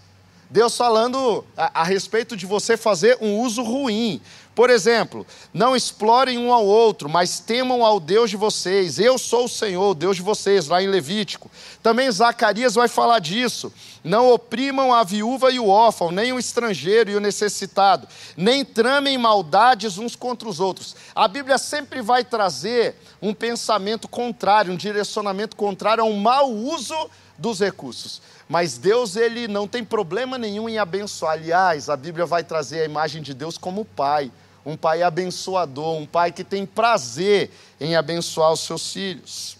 Deus 0.52 0.76
falando 0.76 1.47
a, 1.56 1.80
a, 1.80 1.82
respeito 1.82 2.37
de 2.37 2.44
você 2.44 2.76
fazer 2.76 3.16
um 3.23 3.40
uso 3.40 3.62
ruim. 3.62 4.21
Por 4.54 4.68
exemplo, 4.68 5.26
não 5.50 5.75
explorem 5.75 6.37
um 6.37 6.52
ao 6.52 6.66
outro, 6.66 7.09
mas 7.09 7.40
temam 7.40 7.82
ao 7.82 7.99
Deus 7.99 8.28
de 8.28 8.37
vocês. 8.37 8.99
Eu 8.99 9.16
sou 9.16 9.47
o 9.47 9.49
Senhor, 9.49 9.92
o 9.92 9.94
Deus 9.94 10.16
de 10.16 10.21
vocês, 10.21 10.68
lá 10.68 10.82
em 10.82 10.88
Levítico. 10.88 11.50
Também 11.82 12.11
Zacarias 12.11 12.75
vai 12.75 12.87
falar 12.87 13.18
disso. 13.18 13.73
Não 14.04 14.30
oprimam 14.30 14.92
a 14.92 15.02
viúva 15.02 15.50
e 15.50 15.59
o 15.59 15.68
órfão, 15.68 16.11
nem 16.11 16.35
o 16.35 16.38
estrangeiro 16.38 17.11
e 17.11 17.16
o 17.16 17.21
necessitado, 17.21 18.06
nem 18.37 18.62
tramem 18.62 19.16
maldades 19.16 19.97
uns 19.97 20.14
contra 20.14 20.47
os 20.47 20.61
outros. 20.61 20.94
A 21.14 21.26
Bíblia 21.26 21.56
sempre 21.56 22.02
vai 22.02 22.23
trazer 22.23 22.94
um 23.23 23.32
pensamento 23.32 24.06
contrário, 24.06 24.71
um 24.71 24.76
direcionamento 24.76 25.56
contrário 25.56 26.04
a 26.04 26.06
um 26.06 26.18
mau 26.18 26.52
uso 26.52 27.09
dos 27.38 27.61
recursos. 27.61 28.21
Mas 28.52 28.76
Deus 28.76 29.16
ele 29.16 29.49
não 29.49 29.66
tem 29.66 29.82
problema 29.82 30.37
nenhum 30.37 30.68
em 30.68 30.76
abençoar. 30.76 31.32
Aliás, 31.32 31.88
a 31.88 31.97
Bíblia 31.97 32.26
vai 32.26 32.44
trazer 32.44 32.82
a 32.82 32.85
imagem 32.85 33.23
de 33.23 33.32
Deus 33.32 33.56
como 33.56 33.82
pai, 33.82 34.30
um 34.62 34.76
pai 34.76 35.02
abençoador, 35.02 35.97
um 35.97 36.04
pai 36.04 36.30
que 36.30 36.44
tem 36.44 36.66
prazer 36.66 37.50
em 37.80 37.97
abençoar 37.97 38.52
os 38.52 38.61
seus 38.61 38.92
filhos. 38.92 39.56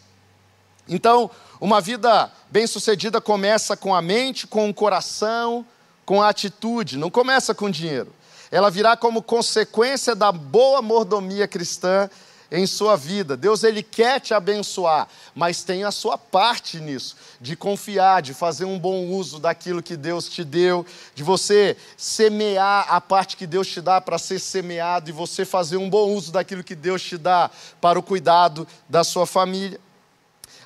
Então, 0.87 1.31
uma 1.59 1.81
vida 1.81 2.31
bem-sucedida 2.51 3.19
começa 3.19 3.79
com 3.79 3.95
a 3.95 4.03
mente, 4.03 4.47
com 4.47 4.69
o 4.69 4.75
coração, 4.75 5.65
com 6.05 6.21
a 6.21 6.29
atitude, 6.29 6.99
não 6.99 7.09
começa 7.09 7.55
com 7.55 7.71
dinheiro. 7.71 8.13
Ela 8.51 8.71
virá 8.71 8.95
como 8.95 9.23
consequência 9.23 10.15
da 10.15 10.31
boa 10.31 10.83
mordomia 10.83 11.49
cristã 11.49 12.11
em 12.53 12.67
sua 12.67 12.97
vida. 12.97 13.35
Deus 13.35 13.65
ele 13.65 13.83
quer 13.83 14.21
te 14.21 14.35
abençoar, 14.35 15.09
mas 15.35 15.65
tem 15.65 15.85
a 15.85 15.91
sua 15.91 16.19
parte 16.19 16.79
nisso, 16.79 17.17
de 17.41 17.57
confiar, 17.57 18.21
de 18.21 18.35
fazer 18.35 18.67
um 18.67 18.79
bom 18.79 19.07
uso 19.07 19.41
daquilo 19.41 19.83
que 19.83 19.97
Deus 19.97 20.29
te 20.29 20.45
deu, 20.45 20.85
de 21.15 21.23
você 21.23 21.75
semear 21.97 22.87
a 22.91 23.01
parte 23.01 23.39
que 23.39 23.47
Deus 23.47 23.67
te 23.67 23.81
dá 23.81 24.03
para 24.03 24.19
ser 24.19 24.39
semeado 24.39 25.09
e 25.09 25.13
você 25.13 25.47
fazer 25.47 25.79
um 25.79 25.89
bom 25.89 26.11
uso 26.11 26.31
daquilo 26.31 26.63
que 26.63 26.75
Deus 26.75 27.03
te 27.03 27.17
dá 27.17 27.51
para 27.81 27.99
o 27.99 28.03
cuidado 28.03 28.69
da 28.87 29.03
sua 29.03 29.27
família. 29.27 29.81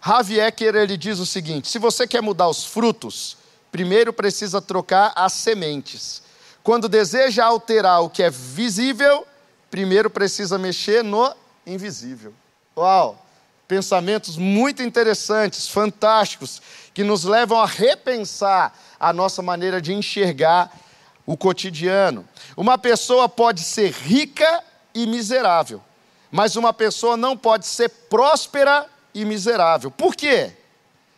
Ravi 0.01 0.41
Ecker 0.41 0.75
ele 0.75 0.97
diz 0.97 1.21
o 1.21 1.27
seguinte: 1.27 1.69
se 1.69 1.79
você 1.79 2.07
quer 2.07 2.21
mudar 2.21 2.49
os 2.49 2.65
frutos, 2.65 3.37
primeiro 3.71 4.13
precisa 4.13 4.61
trocar 4.61 5.13
as 5.15 5.33
sementes. 5.35 6.23
Quando 6.65 6.89
deseja 6.89 7.45
alterar 7.45 8.03
o 8.03 8.11
que 8.11 8.25
é 8.25 8.31
visível, 8.31 9.25
primeiro 9.71 10.11
precisa 10.11 10.59
mexer 10.59 11.05
no 11.05 11.33
invisível. 11.67 12.33
Uau! 12.77 13.23
Pensamentos 13.67 14.37
muito 14.37 14.83
interessantes, 14.83 15.69
fantásticos, 15.69 16.63
que 16.95 17.03
nos 17.03 17.25
levam 17.25 17.59
a 17.59 17.67
repensar 17.67 18.73
a 18.99 19.13
nossa 19.13 19.43
maneira 19.43 19.83
de 19.83 19.93
enxergar 19.93 20.73
o 21.27 21.37
cotidiano. 21.37 22.27
Uma 22.57 22.79
pessoa 22.79 23.29
pode 23.29 23.61
ser 23.61 23.91
rica 23.91 24.63
e 24.95 25.05
miserável, 25.07 25.83
mas 26.31 26.55
uma 26.55 26.73
pessoa 26.73 27.17
não 27.17 27.37
pode 27.37 27.67
ser 27.67 27.89
próspera 27.89 28.87
e 29.13 29.25
miserável. 29.25 29.91
Por 29.91 30.15
quê? 30.15 30.53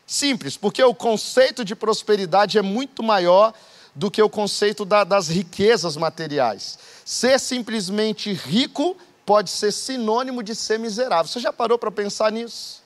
Simples, 0.07 0.57
porque 0.57 0.83
o 0.83 0.95
conceito 0.95 1.62
de 1.62 1.76
prosperidade 1.76 2.57
é 2.57 2.62
muito 2.62 3.02
maior 3.02 3.52
do 3.95 4.11
que 4.11 4.23
o 4.23 4.28
conceito 4.28 4.87
da, 4.87 5.05
das 5.05 5.28
riquezas 5.28 5.97
materiais. 5.97 6.78
Ser 7.05 7.38
simplesmente 7.38 8.33
rico 8.33 8.97
pode 9.28 9.50
ser 9.50 9.70
sinônimo 9.73 10.42
de 10.42 10.54
ser 10.54 10.78
miserável. 10.78 11.30
Você 11.30 11.38
já 11.38 11.52
parou 11.52 11.78
para 11.78 11.90
pensar 11.90 12.32
nisso? 12.32 12.82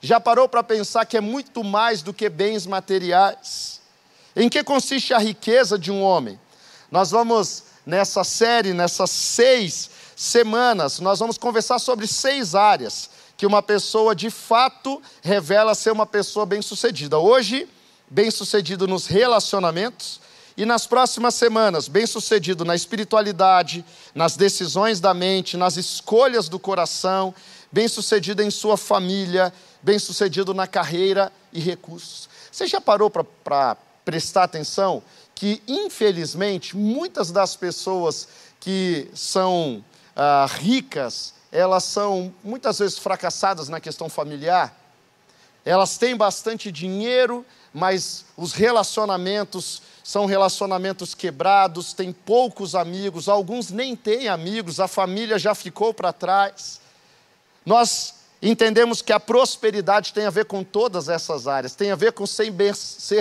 Já 0.00 0.20
parou 0.20 0.48
para 0.48 0.62
pensar 0.62 1.04
que 1.04 1.16
é 1.16 1.20
muito 1.20 1.64
mais 1.64 2.02
do 2.02 2.14
que 2.14 2.28
bens 2.28 2.68
materiais? 2.68 3.80
Em 4.36 4.48
que 4.48 4.62
consiste 4.62 5.12
a 5.12 5.18
riqueza 5.18 5.76
de 5.76 5.90
um 5.90 6.04
homem? 6.04 6.38
Nós 6.88 7.10
vamos, 7.10 7.64
nessa 7.84 8.22
série, 8.22 8.72
nessas 8.72 9.10
seis 9.10 9.90
semanas, 10.14 11.00
nós 11.00 11.18
vamos 11.18 11.36
conversar 11.36 11.80
sobre 11.80 12.06
seis 12.06 12.54
áreas 12.54 13.10
que 13.36 13.44
uma 13.44 13.60
pessoa 13.60 14.14
de 14.14 14.30
fato 14.30 15.02
revela 15.20 15.74
ser 15.74 15.90
uma 15.90 16.06
pessoa 16.06 16.46
bem-sucedida. 16.46 17.18
Hoje, 17.18 17.68
bem-sucedido 18.08 18.86
nos 18.86 19.08
relacionamentos, 19.08 20.20
e 20.56 20.64
nas 20.64 20.86
próximas 20.86 21.34
semanas, 21.34 21.86
bem-sucedido 21.86 22.64
na 22.64 22.74
espiritualidade, 22.74 23.84
nas 24.14 24.36
decisões 24.36 25.00
da 25.00 25.12
mente, 25.12 25.56
nas 25.56 25.76
escolhas 25.76 26.48
do 26.48 26.58
coração, 26.58 27.34
bem-sucedido 27.70 28.42
em 28.42 28.50
sua 28.50 28.76
família, 28.78 29.52
bem-sucedido 29.82 30.54
na 30.54 30.66
carreira 30.66 31.30
e 31.52 31.60
recursos. 31.60 32.28
Você 32.50 32.66
já 32.66 32.80
parou 32.80 33.10
para 33.10 33.76
prestar 34.02 34.44
atenção 34.44 35.02
que, 35.34 35.62
infelizmente, 35.68 36.74
muitas 36.74 37.30
das 37.30 37.54
pessoas 37.54 38.26
que 38.58 39.10
são 39.14 39.84
ah, 40.14 40.46
ricas, 40.48 41.34
elas 41.52 41.84
são 41.84 42.34
muitas 42.42 42.78
vezes 42.78 42.98
fracassadas 42.98 43.68
na 43.68 43.78
questão 43.78 44.08
familiar? 44.08 44.74
Elas 45.66 45.98
têm 45.98 46.16
bastante 46.16 46.72
dinheiro, 46.72 47.44
mas 47.76 48.24
os 48.38 48.54
relacionamentos 48.54 49.82
são 50.02 50.24
relacionamentos 50.24 51.14
quebrados, 51.14 51.92
têm 51.92 52.10
poucos 52.10 52.74
amigos, 52.74 53.28
alguns 53.28 53.70
nem 53.70 53.94
têm 53.94 54.28
amigos, 54.28 54.80
a 54.80 54.88
família 54.88 55.38
já 55.38 55.54
ficou 55.54 55.92
para 55.92 56.10
trás. 56.10 56.80
Nós 57.66 58.14
entendemos 58.40 59.02
que 59.02 59.12
a 59.12 59.20
prosperidade 59.20 60.14
tem 60.14 60.24
a 60.24 60.30
ver 60.30 60.46
com 60.46 60.64
todas 60.64 61.10
essas 61.10 61.46
áreas, 61.46 61.74
tem 61.74 61.90
a 61.90 61.96
ver 61.96 62.12
com 62.12 62.26
ser 62.26 62.50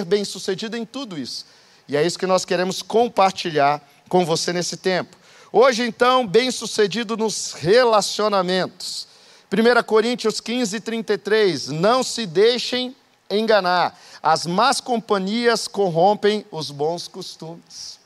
bem-sucedido 0.05 0.77
em 0.77 0.85
tudo 0.85 1.19
isso. 1.19 1.45
E 1.85 1.97
é 1.97 2.05
isso 2.05 2.17
que 2.17 2.25
nós 2.25 2.45
queremos 2.45 2.81
compartilhar 2.81 3.85
com 4.07 4.25
você 4.25 4.53
nesse 4.53 4.77
tempo. 4.77 5.17
Hoje, 5.51 5.83
então, 5.83 6.25
bem-sucedido 6.25 7.17
nos 7.17 7.51
relacionamentos. 7.51 9.05
1 9.51 9.83
Coríntios 9.83 10.39
15, 10.39 10.79
33. 10.79 11.67
Não 11.67 12.03
se 12.03 12.25
deixem 12.25 12.95
enganar. 13.29 13.97
As 14.21 14.45
más 14.45 14.79
companhias 14.81 15.67
corrompem 15.67 16.45
os 16.51 16.71
bons 16.71 17.07
costumes. 17.07 17.99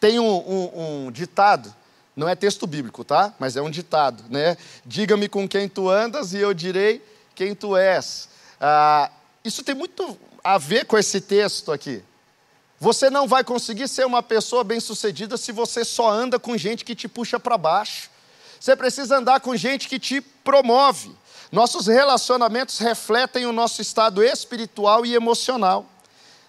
Tem 0.00 0.18
um, 0.18 0.24
um, 0.24 1.06
um, 1.06 1.10
ditado, 1.10 1.74
não 2.14 2.28
é 2.28 2.34
texto 2.34 2.66
bíblico, 2.66 3.02
tá? 3.02 3.34
Mas 3.38 3.56
é 3.56 3.62
um 3.62 3.70
ditado, 3.70 4.24
né? 4.28 4.56
Diga-me 4.84 5.28
com 5.28 5.48
quem 5.48 5.68
tu 5.68 5.88
andas 5.88 6.32
e 6.32 6.38
eu 6.38 6.52
direi 6.52 7.02
quem 7.34 7.54
tu 7.54 7.76
és. 7.76 8.28
Ah, 8.60 9.10
isso 9.44 9.62
tem 9.62 9.74
muito 9.74 10.18
a 10.44 10.58
ver 10.58 10.84
com 10.84 10.96
esse 10.96 11.20
texto 11.20 11.72
aqui. 11.72 12.02
Você 12.78 13.08
não 13.08 13.26
vai 13.26 13.42
conseguir 13.42 13.88
ser 13.88 14.04
uma 14.04 14.22
pessoa 14.22 14.62
bem-sucedida 14.62 15.36
se 15.36 15.50
você 15.50 15.84
só 15.84 16.10
anda 16.10 16.38
com 16.38 16.56
gente 16.58 16.84
que 16.84 16.94
te 16.94 17.08
puxa 17.08 17.40
para 17.40 17.56
baixo. 17.56 18.10
Você 18.60 18.76
precisa 18.76 19.16
andar 19.16 19.40
com 19.40 19.56
gente 19.56 19.88
que 19.88 19.98
te 19.98 20.20
promove. 20.20 21.10
Nossos 21.50 21.86
relacionamentos 21.86 22.78
refletem 22.78 23.46
o 23.46 23.52
nosso 23.52 23.80
estado 23.80 24.22
espiritual 24.22 25.06
e 25.06 25.14
emocional. 25.14 25.86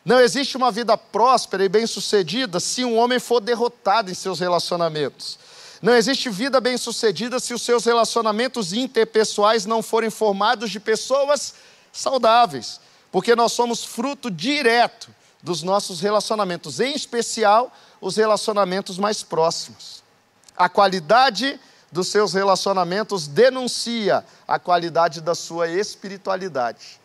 Não 0.03 0.19
existe 0.19 0.57
uma 0.57 0.71
vida 0.71 0.97
próspera 0.97 1.63
e 1.63 1.69
bem-sucedida 1.69 2.59
se 2.59 2.83
um 2.83 2.97
homem 2.97 3.19
for 3.19 3.39
derrotado 3.39 4.09
em 4.09 4.13
seus 4.13 4.39
relacionamentos. 4.39 5.37
Não 5.81 5.93
existe 5.93 6.29
vida 6.29 6.59
bem-sucedida 6.59 7.39
se 7.39 7.53
os 7.53 7.61
seus 7.61 7.85
relacionamentos 7.85 8.73
interpessoais 8.73 9.65
não 9.65 9.83
forem 9.83 10.09
formados 10.09 10.71
de 10.71 10.79
pessoas 10.79 11.53
saudáveis, 11.91 12.79
porque 13.11 13.35
nós 13.35 13.51
somos 13.51 13.83
fruto 13.83 14.31
direto 14.31 15.13
dos 15.41 15.61
nossos 15.61 16.01
relacionamentos, 16.01 16.79
em 16.79 16.95
especial 16.95 17.71
os 18.01 18.17
relacionamentos 18.17 18.97
mais 18.97 19.21
próximos. 19.21 20.03
A 20.55 20.67
qualidade 20.67 21.59
dos 21.91 22.09
seus 22.09 22.33
relacionamentos 22.33 23.27
denuncia 23.27 24.25
a 24.47 24.59
qualidade 24.59 25.21
da 25.21 25.33
sua 25.33 25.67
espiritualidade. 25.67 26.99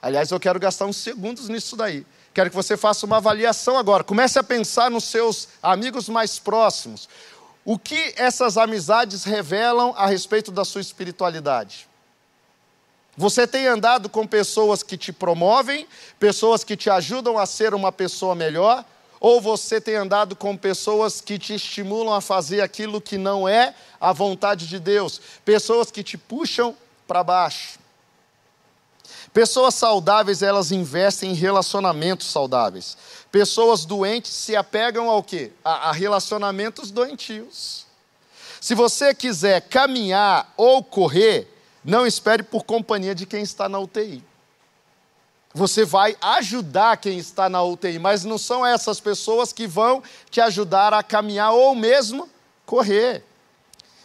Aliás, 0.00 0.30
eu 0.30 0.40
quero 0.40 0.60
gastar 0.60 0.86
uns 0.86 0.96
segundos 0.96 1.48
nisso 1.48 1.76
daí. 1.76 2.06
Quero 2.32 2.50
que 2.50 2.56
você 2.56 2.76
faça 2.76 3.06
uma 3.06 3.18
avaliação 3.18 3.78
agora. 3.78 4.04
Comece 4.04 4.38
a 4.38 4.42
pensar 4.42 4.90
nos 4.90 5.04
seus 5.04 5.48
amigos 5.62 6.08
mais 6.08 6.38
próximos. 6.38 7.08
O 7.64 7.78
que 7.78 8.12
essas 8.16 8.58
amizades 8.58 9.24
revelam 9.24 9.94
a 9.96 10.06
respeito 10.06 10.50
da 10.50 10.64
sua 10.64 10.80
espiritualidade? 10.80 11.88
Você 13.16 13.46
tem 13.46 13.66
andado 13.66 14.08
com 14.08 14.26
pessoas 14.26 14.82
que 14.82 14.98
te 14.98 15.12
promovem, 15.12 15.86
pessoas 16.18 16.64
que 16.64 16.76
te 16.76 16.90
ajudam 16.90 17.38
a 17.38 17.46
ser 17.46 17.72
uma 17.72 17.92
pessoa 17.92 18.34
melhor, 18.34 18.84
ou 19.24 19.40
você 19.40 19.80
tem 19.80 19.94
andado 19.94 20.36
com 20.36 20.54
pessoas 20.54 21.18
que 21.18 21.38
te 21.38 21.54
estimulam 21.54 22.12
a 22.12 22.20
fazer 22.20 22.60
aquilo 22.60 23.00
que 23.00 23.16
não 23.16 23.48
é 23.48 23.74
a 23.98 24.12
vontade 24.12 24.66
de 24.66 24.78
Deus, 24.78 25.18
pessoas 25.42 25.90
que 25.90 26.02
te 26.02 26.18
puxam 26.18 26.76
para 27.08 27.24
baixo. 27.24 27.78
Pessoas 29.32 29.76
saudáveis, 29.76 30.42
elas 30.42 30.70
investem 30.70 31.30
em 31.30 31.34
relacionamentos 31.34 32.26
saudáveis. 32.26 32.98
Pessoas 33.32 33.86
doentes 33.86 34.30
se 34.30 34.54
apegam 34.54 35.08
ao 35.08 35.22
quê? 35.22 35.52
A, 35.64 35.88
a 35.88 35.92
relacionamentos 35.92 36.90
doentios. 36.90 37.86
Se 38.60 38.74
você 38.74 39.14
quiser 39.14 39.62
caminhar 39.62 40.52
ou 40.54 40.84
correr, 40.84 41.48
não 41.82 42.06
espere 42.06 42.42
por 42.42 42.64
companhia 42.64 43.14
de 43.14 43.24
quem 43.24 43.42
está 43.42 43.70
na 43.70 43.78
UTI. 43.78 44.22
Você 45.54 45.84
vai 45.84 46.16
ajudar 46.20 46.96
quem 46.96 47.16
está 47.16 47.48
na 47.48 47.62
UTI, 47.62 48.00
mas 48.00 48.24
não 48.24 48.36
são 48.36 48.66
essas 48.66 48.98
pessoas 48.98 49.52
que 49.52 49.68
vão 49.68 50.02
te 50.28 50.40
ajudar 50.40 50.92
a 50.92 51.00
caminhar 51.00 51.52
ou 51.52 51.76
mesmo 51.76 52.28
correr. 52.66 53.22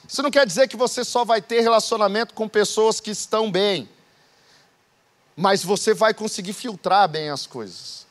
Isso 0.07 0.21
não 0.21 0.29
quer 0.29 0.45
dizer 0.45 0.67
que 0.67 0.77
você 0.77 1.03
só 1.03 1.25
vai 1.25 1.41
ter 1.41 1.61
relacionamento 1.61 2.35
com 2.35 2.47
pessoas 2.47 2.99
que 2.99 3.09
estão 3.09 3.51
bem, 3.51 3.89
mas 5.35 5.63
você 5.63 5.91
vai 5.91 6.13
conseguir 6.13 6.53
filtrar 6.53 7.09
bem 7.09 7.31
as 7.31 7.47
coisas. 7.47 8.05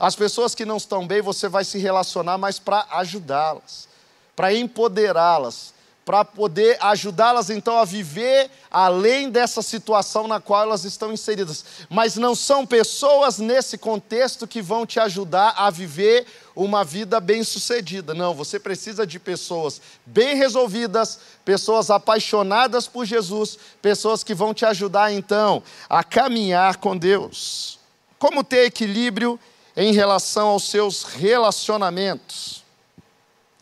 As 0.00 0.16
pessoas 0.16 0.54
que 0.54 0.64
não 0.64 0.78
estão 0.78 1.06
bem, 1.06 1.20
você 1.20 1.48
vai 1.48 1.64
se 1.64 1.78
relacionar 1.78 2.38
mais 2.38 2.58
para 2.58 2.86
ajudá-las, 2.92 3.88
para 4.34 4.54
empoderá-las, 4.54 5.73
para 6.04 6.24
poder 6.24 6.76
ajudá-las 6.80 7.48
então 7.48 7.78
a 7.78 7.84
viver 7.84 8.50
além 8.70 9.30
dessa 9.30 9.62
situação 9.62 10.28
na 10.28 10.40
qual 10.40 10.62
elas 10.62 10.84
estão 10.84 11.12
inseridas. 11.12 11.64
Mas 11.88 12.16
não 12.16 12.34
são 12.34 12.66
pessoas 12.66 13.38
nesse 13.38 13.78
contexto 13.78 14.46
que 14.46 14.60
vão 14.60 14.84
te 14.84 15.00
ajudar 15.00 15.54
a 15.56 15.70
viver 15.70 16.26
uma 16.54 16.84
vida 16.84 17.18
bem-sucedida. 17.20 18.14
Não, 18.14 18.34
você 18.34 18.60
precisa 18.60 19.06
de 19.06 19.18
pessoas 19.18 19.80
bem 20.04 20.36
resolvidas, 20.36 21.18
pessoas 21.44 21.90
apaixonadas 21.90 22.86
por 22.86 23.04
Jesus, 23.04 23.58
pessoas 23.80 24.22
que 24.22 24.34
vão 24.34 24.52
te 24.52 24.64
ajudar 24.64 25.12
então 25.12 25.62
a 25.88 26.04
caminhar 26.04 26.76
com 26.76 26.96
Deus. 26.96 27.78
Como 28.18 28.44
ter 28.44 28.66
equilíbrio 28.66 29.38
em 29.76 29.92
relação 29.92 30.48
aos 30.48 30.68
seus 30.68 31.02
relacionamentos? 31.02 32.63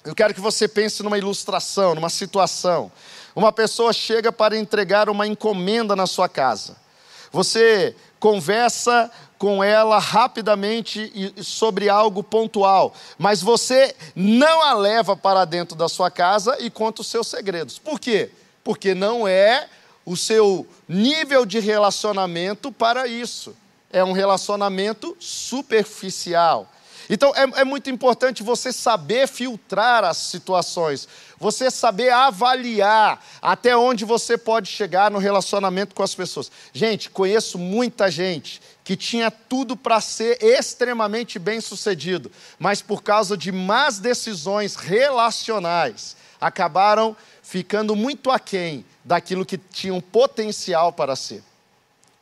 Eu 0.04 0.14
quero 0.14 0.34
que 0.34 0.40
você 0.40 0.66
pense 0.66 1.02
numa 1.02 1.16
ilustração, 1.16 1.94
numa 1.94 2.10
situação. 2.10 2.90
Uma 3.36 3.52
pessoa 3.52 3.92
chega 3.92 4.32
para 4.32 4.56
entregar 4.56 5.08
uma 5.08 5.26
encomenda 5.26 5.94
na 5.94 6.06
sua 6.06 6.28
casa. 6.28 6.76
Você 7.30 7.94
conversa 8.18 9.10
com 9.38 9.62
ela 9.62 9.98
rapidamente 9.98 11.34
sobre 11.42 11.88
algo 11.88 12.22
pontual, 12.22 12.94
mas 13.18 13.42
você 13.42 13.94
não 14.14 14.62
a 14.62 14.74
leva 14.74 15.16
para 15.16 15.44
dentro 15.44 15.76
da 15.76 15.88
sua 15.88 16.10
casa 16.10 16.56
e 16.60 16.70
conta 16.70 17.00
os 17.00 17.08
seus 17.08 17.26
segredos. 17.26 17.78
Por 17.78 17.98
quê? 17.98 18.30
Porque 18.62 18.94
não 18.94 19.26
é 19.26 19.68
o 20.04 20.16
seu 20.16 20.66
nível 20.88 21.46
de 21.46 21.58
relacionamento 21.58 22.70
para 22.70 23.06
isso. 23.06 23.54
É 23.92 24.04
um 24.04 24.12
relacionamento 24.12 25.16
superficial. 25.18 26.68
Então 27.08 27.32
é, 27.34 27.60
é, 27.60 27.64
muito 27.64 27.90
importante 27.90 28.42
você 28.42 28.72
saber 28.72 29.26
filtrar 29.26 30.04
as 30.04 30.16
situações, 30.16 31.08
você 31.38 31.70
saber 31.70 32.10
avaliar 32.10 33.22
até 33.40 33.76
onde 33.76 34.04
você 34.04 34.38
pode 34.38 34.68
chegar 34.68 35.10
no 35.10 35.18
relacionamento 35.18 35.94
com 35.94 36.02
as 36.02 36.14
pessoas. 36.14 36.50
Gente, 36.72 37.10
conheço 37.10 37.58
muita 37.58 38.10
gente 38.10 38.60
que 38.84 38.96
tinha 38.96 39.30
tudo 39.30 39.76
para 39.76 40.00
ser 40.00 40.42
extremamente 40.42 41.38
bem 41.38 41.60
sucedido, 41.60 42.30
mas 42.58 42.82
por 42.82 43.02
causa 43.02 43.36
de 43.36 43.52
más 43.52 43.98
decisões 43.98 44.74
relacionais, 44.76 46.16
acabaram 46.40 47.16
ficando 47.42 47.94
muito 47.94 48.30
aquém 48.30 48.84
daquilo 49.04 49.46
que 49.46 49.58
tinham 49.58 50.00
potencial 50.00 50.92
para 50.92 51.14
ser. 51.14 51.42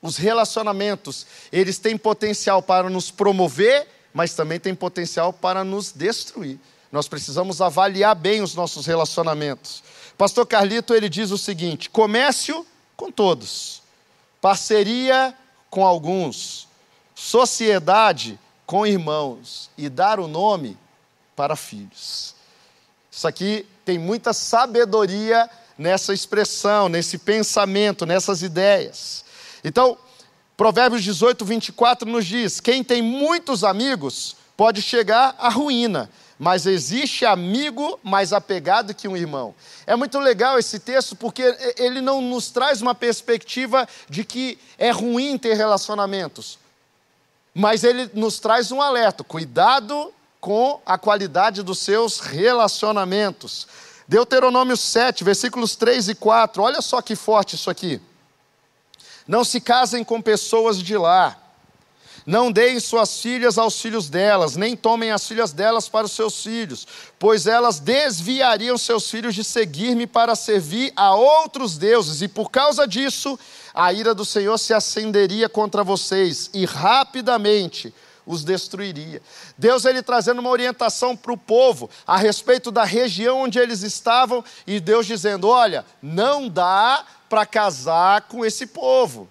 Os 0.03 0.17
relacionamentos, 0.17 1.27
eles 1.53 1.79
têm 1.79 1.97
potencial 1.97 2.63
para 2.63 2.89
nos 2.89 3.11
promover 3.11 3.87
mas 4.13 4.35
também 4.35 4.59
tem 4.59 4.75
potencial 4.75 5.33
para 5.33 5.65
nos 5.65 5.93
destruir. 5.93 6.59
Nós 6.91 7.07
precisamos 7.07 7.61
avaliar 7.61 8.15
bem 8.15 8.43
os 8.43 8.55
nossos 8.55 8.87
relacionamentos. 8.87 9.83
Pastor 10.19 10.47
Carlito, 10.47 10.95
ele 10.95 11.09
diz 11.09 11.31
o 11.31 11.39
seguinte: 11.39 11.89
comércio 11.89 12.67
com 12.97 13.11
todos, 13.11 13.83
parceria 14.41 15.35
com 15.71 15.87
alguns, 15.87 16.69
sociedade 17.15 18.39
com 18.67 18.87
irmãos 18.87 19.71
e 19.79 19.89
dar 19.89 20.19
o 20.19 20.27
nome 20.27 20.77
para 21.37 21.57
filhos. 21.57 22.35
Isso 23.11 23.27
aqui 23.27 23.67
tem 23.85 23.99
muita 23.99 24.33
sabedoria 24.33 25.49
nessa 25.77 26.13
expressão, 26.13 26.89
nesse 26.89 27.17
pensamento, 27.19 28.05
nessas 28.05 28.43
ideias. 28.43 29.25
Então, 29.65 29.97
Provérbios 30.61 31.03
18, 31.03 31.43
24 31.43 32.07
nos 32.07 32.27
diz: 32.27 32.61
quem 32.61 32.85
tem 32.85 33.01
muitos 33.01 33.65
amigos 33.65 34.37
pode 34.55 34.83
chegar 34.83 35.35
à 35.39 35.49
ruína, 35.49 36.11
mas 36.39 36.67
existe 36.67 37.25
amigo 37.25 37.99
mais 38.03 38.31
apegado 38.31 38.93
que 38.93 39.09
um 39.09 39.17
irmão. 39.17 39.55
É 39.87 39.97
muito 39.97 40.19
legal 40.19 40.59
esse 40.59 40.79
texto 40.79 41.17
porque 41.17 41.57
ele 41.79 42.03
não 42.03 42.21
nos 42.21 42.51
traz 42.51 42.83
uma 42.83 42.95
perspectiva 42.95 43.89
de 44.07 44.23
que 44.23 44.59
é 44.77 44.91
ruim 44.91 45.39
ter 45.39 45.55
relacionamentos, 45.55 46.59
mas 47.55 47.83
ele 47.83 48.11
nos 48.13 48.39
traz 48.39 48.71
um 48.71 48.83
alerta: 48.83 49.25
cuidado 49.25 50.13
com 50.43 50.79
a 50.85 50.99
qualidade 50.99 51.63
dos 51.63 51.79
seus 51.79 52.21
relacionamentos. 52.21 53.67
Deuteronômio 54.07 54.77
7, 54.77 55.25
versículos 55.25 55.75
3 55.75 56.11
e 56.11 56.15
4, 56.15 56.63
olha 56.63 56.83
só 56.83 57.01
que 57.01 57.17
forte 57.17 57.57
isso 57.57 57.71
aqui. 57.71 57.99
Não 59.31 59.45
se 59.45 59.61
casem 59.61 60.03
com 60.03 60.21
pessoas 60.21 60.83
de 60.83 60.97
lá. 60.97 61.39
Não 62.27 62.51
deem 62.51 62.81
suas 62.81 63.23
filhas 63.23 63.59
aos 63.59 63.81
filhos 63.81 64.11
delas, 64.11 64.57
nem 64.57 64.77
tomem 64.77 65.13
as 65.13 65.25
filhas 65.25 65.53
delas 65.53 65.89
para 65.89 66.05
os 66.05 66.11
seus 66.11 66.43
filhos, 66.43 66.85
pois 67.17 67.47
elas 67.47 67.79
desviariam 67.79 68.77
seus 68.77 69.09
filhos 69.09 69.33
de 69.37 69.45
seguir-me 69.45 70.05
para 70.05 70.35
servir 70.35 70.93
a 70.97 71.15
outros 71.15 71.79
deuses, 71.79 72.23
e 72.23 72.27
por 72.27 72.51
causa 72.51 72.89
disso 72.89 73.39
a 73.73 73.93
ira 73.93 74.13
do 74.13 74.25
Senhor 74.25 74.59
se 74.59 74.75
acenderia 74.75 75.49
contra 75.49 75.85
vocês, 75.85 76.51
e 76.53 76.65
rapidamente 76.65 77.95
os 78.27 78.43
destruiria. 78.43 79.23
Deus 79.57 79.85
ele 79.85 80.03
trazendo 80.03 80.41
uma 80.41 80.51
orientação 80.51 81.17
para 81.17 81.33
o 81.33 81.39
povo 81.39 81.89
a 82.05 82.17
respeito 82.17 82.73
da 82.73 82.83
região 82.83 83.43
onde 83.43 83.61
eles 83.61 83.83
estavam, 83.83 84.45
e 84.67 84.81
Deus 84.81 85.07
dizendo: 85.07 85.47
olha, 85.47 85.87
não 86.03 86.49
dá 86.49 87.07
para 87.31 87.47
casar 87.47 88.23
com 88.23 88.45
esse 88.45 88.67
povo. 88.67 89.29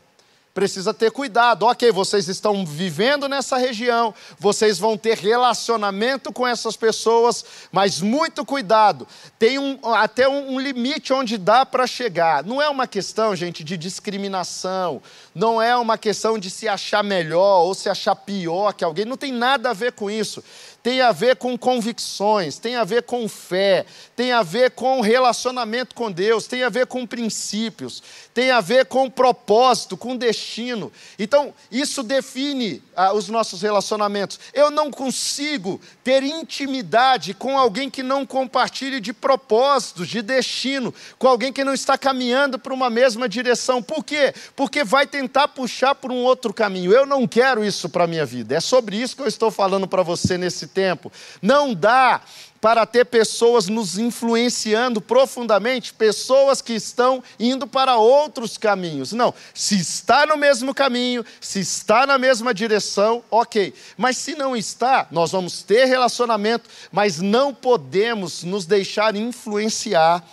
Precisa 0.53 0.93
ter 0.93 1.11
cuidado. 1.11 1.63
Ok, 1.63 1.91
vocês 1.91 2.27
estão 2.27 2.65
vivendo 2.65 3.29
nessa 3.29 3.55
região, 3.55 4.13
vocês 4.37 4.79
vão 4.79 4.97
ter 4.97 5.17
relacionamento 5.17 6.33
com 6.33 6.47
essas 6.47 6.75
pessoas, 6.75 7.45
mas 7.71 8.01
muito 8.01 8.43
cuidado. 8.43 9.07
Tem 9.37 9.59
um, 9.59 9.79
até 9.93 10.27
um, 10.27 10.55
um 10.55 10.59
limite 10.59 11.13
onde 11.13 11.37
dá 11.37 11.65
para 11.65 11.85
chegar. 11.85 12.43
Não 12.43 12.61
é 12.61 12.67
uma 12.67 12.87
questão, 12.87 13.35
gente, 13.35 13.63
de 13.63 13.77
discriminação, 13.77 15.01
não 15.35 15.61
é 15.61 15.77
uma 15.77 15.97
questão 15.97 16.39
de 16.39 16.49
se 16.49 16.67
achar 16.67 17.03
melhor 17.03 17.65
ou 17.65 17.75
se 17.75 17.87
achar 17.87 18.15
pior 18.15 18.73
que 18.73 18.83
alguém, 18.83 19.05
não 19.05 19.17
tem 19.17 19.31
nada 19.31 19.69
a 19.69 19.73
ver 19.73 19.91
com 19.91 20.09
isso 20.09 20.43
tem 20.81 21.01
a 21.01 21.11
ver 21.11 21.35
com 21.35 21.57
convicções, 21.57 22.57
tem 22.57 22.75
a 22.75 22.83
ver 22.83 23.03
com 23.03 23.27
fé, 23.27 23.85
tem 24.15 24.31
a 24.31 24.41
ver 24.41 24.71
com 24.71 25.01
relacionamento 25.01 25.93
com 25.93 26.11
Deus, 26.11 26.47
tem 26.47 26.63
a 26.63 26.69
ver 26.69 26.87
com 26.87 27.05
princípios, 27.05 28.01
tem 28.33 28.51
a 28.51 28.61
ver 28.61 28.85
com 28.85 29.09
propósito, 29.09 29.97
com 29.97 30.15
destino. 30.15 30.91
Então, 31.17 31.53
isso 31.69 32.01
define 32.01 32.81
ah, 32.95 33.13
os 33.13 33.27
nossos 33.27 33.61
relacionamentos. 33.61 34.39
Eu 34.53 34.71
não 34.71 34.89
consigo 34.89 35.81
ter 36.03 36.23
intimidade 36.23 37.33
com 37.33 37.57
alguém 37.57 37.89
que 37.89 38.01
não 38.01 38.25
compartilhe 38.25 39.01
de 39.01 39.11
propósitos, 39.11 40.07
de 40.07 40.21
destino, 40.21 40.93
com 41.17 41.27
alguém 41.27 41.51
que 41.51 41.63
não 41.63 41.73
está 41.73 41.97
caminhando 41.97 42.57
para 42.57 42.73
uma 42.73 42.89
mesma 42.89 43.27
direção. 43.27 43.83
Por 43.83 44.03
quê? 44.03 44.33
Porque 44.55 44.83
vai 44.83 45.05
tentar 45.05 45.49
puxar 45.49 45.95
por 45.95 46.11
um 46.11 46.23
outro 46.23 46.53
caminho. 46.53 46.93
Eu 46.93 47.05
não 47.05 47.27
quero 47.27 47.65
isso 47.65 47.89
para 47.89 48.05
a 48.05 48.07
minha 48.07 48.25
vida. 48.25 48.55
É 48.55 48.59
sobre 48.61 48.95
isso 48.95 49.15
que 49.15 49.21
eu 49.21 49.27
estou 49.27 49.51
falando 49.51 49.87
para 49.87 50.03
você 50.03 50.37
nesse 50.37 50.68
tempo. 50.69 51.11
Não 51.41 51.73
dá 51.73 52.21
para 52.61 52.85
ter 52.85 53.05
pessoas 53.05 53.67
nos 53.67 53.97
influenciando 53.97 54.99
profundamente, 54.99 55.93
pessoas 55.93 56.61
que 56.61 56.73
estão 56.73 57.23
indo 57.39 57.65
para 57.65 57.95
outros 57.95 58.57
caminhos. 58.57 59.13
Não, 59.13 59.33
se 59.53 59.79
está 59.79 60.25
no 60.25 60.37
mesmo 60.37 60.73
caminho, 60.73 61.25
se 61.39 61.59
está 61.59 62.05
na 62.05 62.17
mesma 62.17 62.53
direção, 62.53 63.23
ok. 63.31 63.73
Mas 63.97 64.17
se 64.17 64.35
não 64.35 64.55
está, 64.55 65.07
nós 65.09 65.31
vamos 65.31 65.63
ter 65.63 65.85
relacionamento, 65.85 66.69
mas 66.91 67.19
não 67.19 67.53
podemos 67.53 68.43
nos 68.43 68.65
deixar 68.65 69.15
influenciar 69.15 70.23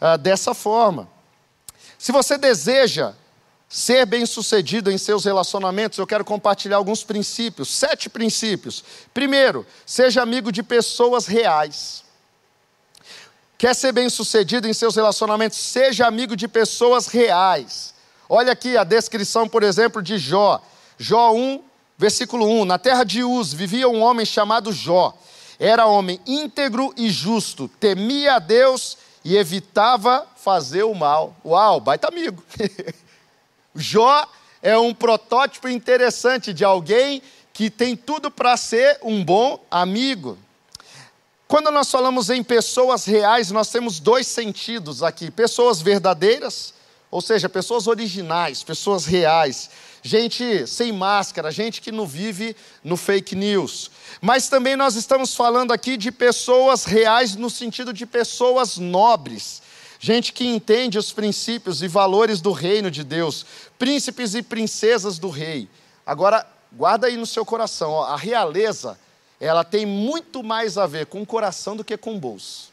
ah, 0.00 0.16
dessa 0.16 0.54
forma. 0.54 1.08
Se 1.98 2.12
você 2.12 2.36
deseja 2.36 3.14
ser 3.74 4.06
bem-sucedido 4.06 4.88
em 4.88 4.96
seus 4.96 5.24
relacionamentos, 5.24 5.98
eu 5.98 6.06
quero 6.06 6.24
compartilhar 6.24 6.76
alguns 6.76 7.02
princípios, 7.02 7.68
sete 7.68 8.08
princípios. 8.08 8.84
Primeiro, 9.12 9.66
seja 9.84 10.22
amigo 10.22 10.52
de 10.52 10.62
pessoas 10.62 11.26
reais. 11.26 12.04
Quer 13.58 13.74
ser 13.74 13.90
bem-sucedido 13.90 14.68
em 14.68 14.72
seus 14.72 14.94
relacionamentos? 14.94 15.58
Seja 15.58 16.06
amigo 16.06 16.36
de 16.36 16.46
pessoas 16.46 17.08
reais. 17.08 17.92
Olha 18.28 18.52
aqui 18.52 18.76
a 18.76 18.84
descrição, 18.84 19.48
por 19.48 19.64
exemplo, 19.64 20.00
de 20.00 20.18
Jó. 20.18 20.62
Jó 20.96 21.32
1, 21.32 21.60
versículo 21.98 22.46
1. 22.46 22.64
Na 22.66 22.78
terra 22.78 23.02
de 23.02 23.24
Uz 23.24 23.52
vivia 23.52 23.88
um 23.88 24.00
homem 24.00 24.24
chamado 24.24 24.72
Jó. 24.72 25.18
Era 25.58 25.86
homem 25.86 26.20
íntegro 26.24 26.94
e 26.96 27.10
justo, 27.10 27.66
temia 27.80 28.34
a 28.34 28.38
Deus 28.38 28.96
e 29.24 29.36
evitava 29.36 30.24
fazer 30.36 30.84
o 30.84 30.94
mal. 30.94 31.34
Uau, 31.44 31.80
baita 31.80 32.06
amigo. 32.06 32.40
Jó 33.74 34.26
é 34.62 34.78
um 34.78 34.94
protótipo 34.94 35.68
interessante 35.68 36.52
de 36.52 36.64
alguém 36.64 37.22
que 37.52 37.70
tem 37.70 37.96
tudo 37.96 38.30
para 38.30 38.56
ser 38.56 38.98
um 39.02 39.24
bom 39.24 39.64
amigo. 39.70 40.38
Quando 41.46 41.70
nós 41.70 41.90
falamos 41.90 42.30
em 42.30 42.42
pessoas 42.42 43.04
reais, 43.04 43.50
nós 43.50 43.70
temos 43.70 44.00
dois 44.00 44.26
sentidos 44.26 45.02
aqui: 45.02 45.30
pessoas 45.30 45.80
verdadeiras, 45.80 46.74
ou 47.10 47.20
seja, 47.20 47.48
pessoas 47.48 47.86
originais, 47.86 48.62
pessoas 48.62 49.04
reais, 49.04 49.70
gente 50.02 50.66
sem 50.66 50.90
máscara, 50.92 51.52
gente 51.52 51.80
que 51.80 51.92
não 51.92 52.06
vive 52.06 52.56
no 52.82 52.96
fake 52.96 53.36
news. 53.36 53.90
Mas 54.20 54.48
também 54.48 54.74
nós 54.74 54.96
estamos 54.96 55.34
falando 55.34 55.72
aqui 55.72 55.96
de 55.96 56.10
pessoas 56.10 56.84
reais 56.84 57.36
no 57.36 57.48
sentido 57.48 57.92
de 57.92 58.04
pessoas 58.04 58.76
nobres, 58.76 59.62
gente 60.04 60.34
que 60.34 60.46
entende 60.46 60.98
os 60.98 61.14
princípios 61.14 61.82
e 61.82 61.88
valores 61.88 62.42
do 62.42 62.52
reino 62.52 62.90
de 62.90 63.02
Deus, 63.02 63.46
príncipes 63.78 64.34
e 64.34 64.42
princesas 64.42 65.18
do 65.18 65.30
rei. 65.30 65.66
Agora, 66.04 66.46
guarda 66.70 67.06
aí 67.06 67.16
no 67.16 67.24
seu 67.24 67.42
coração, 67.42 67.90
ó, 67.90 68.04
a 68.04 68.16
realeza 68.16 68.98
ela 69.40 69.64
tem 69.64 69.86
muito 69.86 70.42
mais 70.42 70.76
a 70.76 70.86
ver 70.86 71.06
com 71.06 71.22
o 71.22 71.26
coração 71.26 71.74
do 71.74 71.82
que 71.82 71.96
com 71.96 72.16
o 72.16 72.18
bolso. 72.18 72.70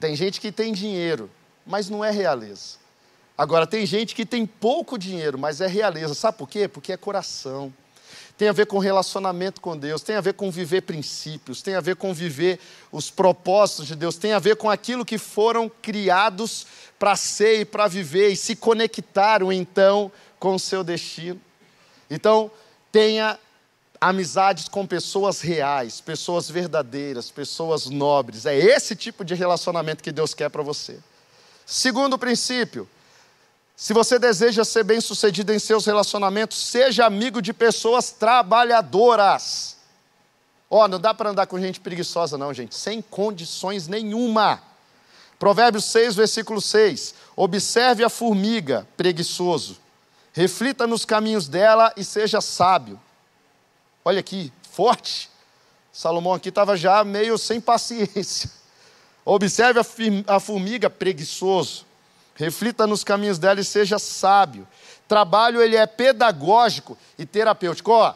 Tem 0.00 0.16
gente 0.16 0.40
que 0.40 0.50
tem 0.50 0.72
dinheiro, 0.72 1.30
mas 1.66 1.90
não 1.90 2.02
é 2.02 2.10
realeza. 2.10 2.78
Agora, 3.36 3.66
tem 3.66 3.84
gente 3.84 4.14
que 4.14 4.24
tem 4.24 4.46
pouco 4.46 4.96
dinheiro, 4.96 5.38
mas 5.38 5.60
é 5.60 5.66
realeza. 5.66 6.14
Sabe 6.14 6.38
por 6.38 6.48
quê? 6.48 6.66
Porque 6.66 6.90
é 6.90 6.96
coração. 6.96 7.70
Tem 8.38 8.48
a 8.48 8.52
ver 8.52 8.66
com 8.66 8.78
relacionamento 8.78 9.60
com 9.60 9.76
Deus, 9.76 10.00
tem 10.00 10.14
a 10.14 10.20
ver 10.20 10.34
com 10.34 10.48
viver 10.48 10.82
princípios, 10.82 11.60
tem 11.60 11.74
a 11.74 11.80
ver 11.80 11.96
com 11.96 12.14
viver 12.14 12.60
os 12.92 13.10
propósitos 13.10 13.88
de 13.88 13.96
Deus, 13.96 14.16
tem 14.16 14.32
a 14.32 14.38
ver 14.38 14.54
com 14.54 14.70
aquilo 14.70 15.04
que 15.04 15.18
foram 15.18 15.68
criados 15.68 16.64
para 17.00 17.16
ser 17.16 17.60
e 17.60 17.64
para 17.64 17.88
viver 17.88 18.28
e 18.28 18.36
se 18.36 18.54
conectaram 18.54 19.52
então 19.52 20.12
com 20.38 20.54
o 20.54 20.58
seu 20.58 20.84
destino. 20.84 21.40
Então, 22.08 22.48
tenha 22.92 23.36
amizades 24.00 24.68
com 24.68 24.86
pessoas 24.86 25.40
reais, 25.40 26.00
pessoas 26.00 26.48
verdadeiras, 26.48 27.32
pessoas 27.32 27.86
nobres. 27.86 28.46
É 28.46 28.56
esse 28.56 28.94
tipo 28.94 29.24
de 29.24 29.34
relacionamento 29.34 30.00
que 30.00 30.12
Deus 30.12 30.32
quer 30.32 30.48
para 30.48 30.62
você. 30.62 31.00
Segundo 31.66 32.16
princípio, 32.16 32.88
se 33.80 33.92
você 33.92 34.18
deseja 34.18 34.64
ser 34.64 34.82
bem-sucedido 34.82 35.52
em 35.52 35.58
seus 35.60 35.86
relacionamentos, 35.86 36.58
seja 36.58 37.06
amigo 37.06 37.40
de 37.40 37.52
pessoas 37.52 38.10
trabalhadoras. 38.10 39.76
Ó, 40.68 40.82
oh, 40.82 40.88
não 40.88 40.98
dá 40.98 41.14
para 41.14 41.30
andar 41.30 41.46
com 41.46 41.60
gente 41.60 41.78
preguiçosa 41.78 42.36
não, 42.36 42.52
gente, 42.52 42.74
sem 42.74 43.00
condições 43.00 43.86
nenhuma. 43.86 44.60
Provérbios 45.38 45.84
6, 45.84 46.16
versículo 46.16 46.60
6. 46.60 47.14
Observe 47.36 48.02
a 48.02 48.08
formiga, 48.08 48.84
preguiçoso. 48.96 49.78
Reflita 50.32 50.84
nos 50.84 51.04
caminhos 51.04 51.46
dela 51.46 51.92
e 51.96 52.02
seja 52.02 52.40
sábio. 52.40 53.00
Olha 54.04 54.18
aqui, 54.18 54.52
forte. 54.72 55.30
Salomão 55.92 56.34
aqui 56.34 56.48
estava 56.48 56.76
já 56.76 57.04
meio 57.04 57.38
sem 57.38 57.60
paciência. 57.60 58.50
Observe 59.24 59.78
a 60.26 60.40
formiga 60.40 60.90
preguiçoso. 60.90 61.86
Reflita 62.38 62.86
nos 62.86 63.02
caminhos 63.02 63.36
dela 63.36 63.60
e 63.60 63.64
seja 63.64 63.98
sábio. 63.98 64.66
Trabalho 65.08 65.60
ele 65.60 65.74
é 65.74 65.86
pedagógico 65.86 66.96
e 67.18 67.26
terapêutico. 67.26 67.90
Ó, 67.90 68.14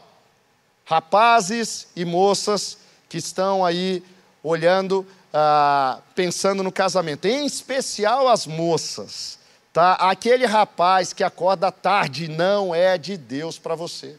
rapazes 0.84 1.88
e 1.96 2.04
moças 2.04 2.78
que 3.08 3.18
estão 3.18 3.64
aí 3.64 4.00
olhando, 4.40 5.04
ah, 5.34 5.98
pensando 6.14 6.62
no 6.62 6.70
casamento, 6.70 7.26
em 7.26 7.44
especial 7.44 8.28
as 8.28 8.46
moças. 8.46 9.40
Tá? 9.72 9.94
Aquele 9.94 10.46
rapaz 10.46 11.12
que 11.12 11.24
acorda 11.24 11.72
tarde 11.72 12.28
não 12.28 12.72
é 12.72 12.96
de 12.96 13.16
Deus 13.16 13.58
para 13.58 13.74
você. 13.74 14.16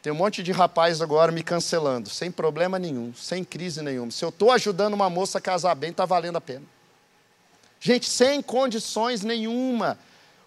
Tem 0.00 0.12
um 0.12 0.16
monte 0.16 0.44
de 0.44 0.52
rapaz 0.52 1.02
agora 1.02 1.32
me 1.32 1.42
cancelando, 1.42 2.08
sem 2.08 2.30
problema 2.30 2.78
nenhum, 2.78 3.12
sem 3.14 3.42
crise 3.42 3.82
nenhuma. 3.82 4.12
Se 4.12 4.24
eu 4.24 4.28
estou 4.28 4.52
ajudando 4.52 4.94
uma 4.94 5.10
moça 5.10 5.38
a 5.38 5.40
casar 5.40 5.74
bem, 5.74 5.90
está 5.90 6.04
valendo 6.04 6.36
a 6.36 6.40
pena. 6.40 6.64
Gente, 7.80 8.08
sem 8.08 8.42
condições 8.42 9.22
nenhuma. 9.22 9.98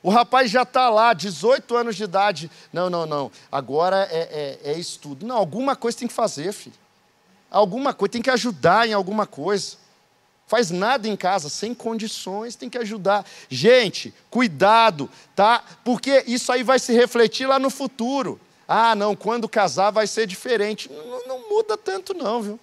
O 0.03 0.09
rapaz 0.09 0.51
já 0.51 0.61
está 0.61 0.89
lá, 0.89 1.13
18 1.13 1.75
anos 1.75 1.95
de 1.95 2.03
idade. 2.03 2.51
Não, 2.71 2.89
não, 2.89 3.05
não. 3.05 3.31
Agora 3.51 4.07
é, 4.11 4.59
é, 4.63 4.71
é 4.71 4.79
estudo. 4.79 5.25
Não, 5.25 5.35
alguma 5.35 5.75
coisa 5.75 5.97
tem 5.97 6.07
que 6.07 6.13
fazer, 6.13 6.53
filho. 6.53 6.75
Alguma 7.49 7.93
coisa, 7.93 8.11
tem 8.11 8.21
que 8.21 8.29
ajudar 8.29 8.87
em 8.87 8.93
alguma 8.93 9.25
coisa. 9.25 9.77
Faz 10.45 10.69
nada 10.69 11.07
em 11.07 11.15
casa, 11.15 11.49
sem 11.49 11.73
condições, 11.73 12.55
tem 12.55 12.69
que 12.69 12.77
ajudar. 12.77 13.25
Gente, 13.49 14.13
cuidado, 14.29 15.09
tá? 15.35 15.63
Porque 15.83 16.23
isso 16.27 16.51
aí 16.51 16.63
vai 16.63 16.77
se 16.77 16.93
refletir 16.93 17.47
lá 17.47 17.57
no 17.57 17.69
futuro. 17.69 18.39
Ah, 18.67 18.93
não, 18.93 19.15
quando 19.15 19.49
casar 19.49 19.91
vai 19.91 20.05
ser 20.05 20.27
diferente. 20.27 20.91
Não, 20.91 21.27
não 21.27 21.49
muda 21.49 21.77
tanto, 21.77 22.13
não, 22.13 22.41
viu? 22.41 22.59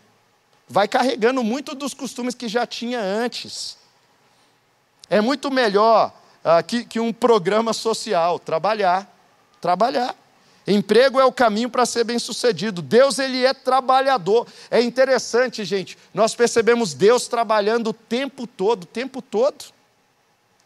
Vai 0.69 0.87
carregando 0.87 1.43
muito 1.43 1.75
dos 1.75 1.95
costumes 1.95 2.35
que 2.35 2.49
já 2.49 2.67
tinha 2.67 3.01
antes. 3.01 3.80
É 5.11 5.21
muito 5.21 5.51
melhor 5.51 6.13
ah, 6.45 6.63
que, 6.63 6.85
que 6.85 7.01
um 7.01 7.13
programa 7.13 7.73
social, 7.73 8.39
trabalhar. 8.39 9.13
Trabalhar. 9.61 10.15
Emprego 10.67 11.19
é 11.19 11.25
o 11.25 11.33
caminho 11.33 11.69
para 11.69 11.85
ser 11.85 12.05
bem-sucedido. 12.05 12.81
Deus 12.81 13.19
ele 13.19 13.45
é 13.45 13.53
trabalhador. 13.53 14.47
É 14.71 14.81
interessante, 14.81 15.65
gente. 15.65 15.99
Nós 16.15 16.35
percebemos 16.35 16.95
Deus 16.95 17.27
trabalhando 17.27 17.89
o 17.89 17.93
tempo 17.93 18.47
todo, 18.47 18.85
o 18.85 18.87
tempo 18.87 19.21
todo. 19.21 19.65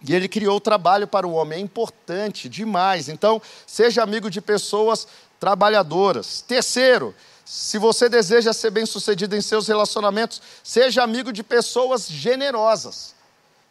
E 0.06 0.14
ele 0.14 0.28
criou 0.28 0.58
o 0.58 0.60
trabalho 0.60 1.08
para 1.08 1.26
o 1.26 1.32
homem. 1.32 1.58
É 1.58 1.62
importante 1.62 2.48
demais. 2.48 3.08
Então, 3.08 3.40
seja 3.66 4.02
amigo 4.02 4.28
de 4.28 4.42
pessoas 4.42 5.08
trabalhadoras. 5.40 6.42
Terceiro, 6.42 7.14
se 7.44 7.78
você 7.78 8.08
deseja 8.08 8.52
ser 8.52 8.70
bem-sucedido 8.70 9.34
em 9.34 9.40
seus 9.40 9.68
relacionamentos, 9.68 10.42
seja 10.62 11.02
amigo 11.02 11.32
de 11.32 11.42
pessoas 11.42 12.06
generosas. 12.06 13.14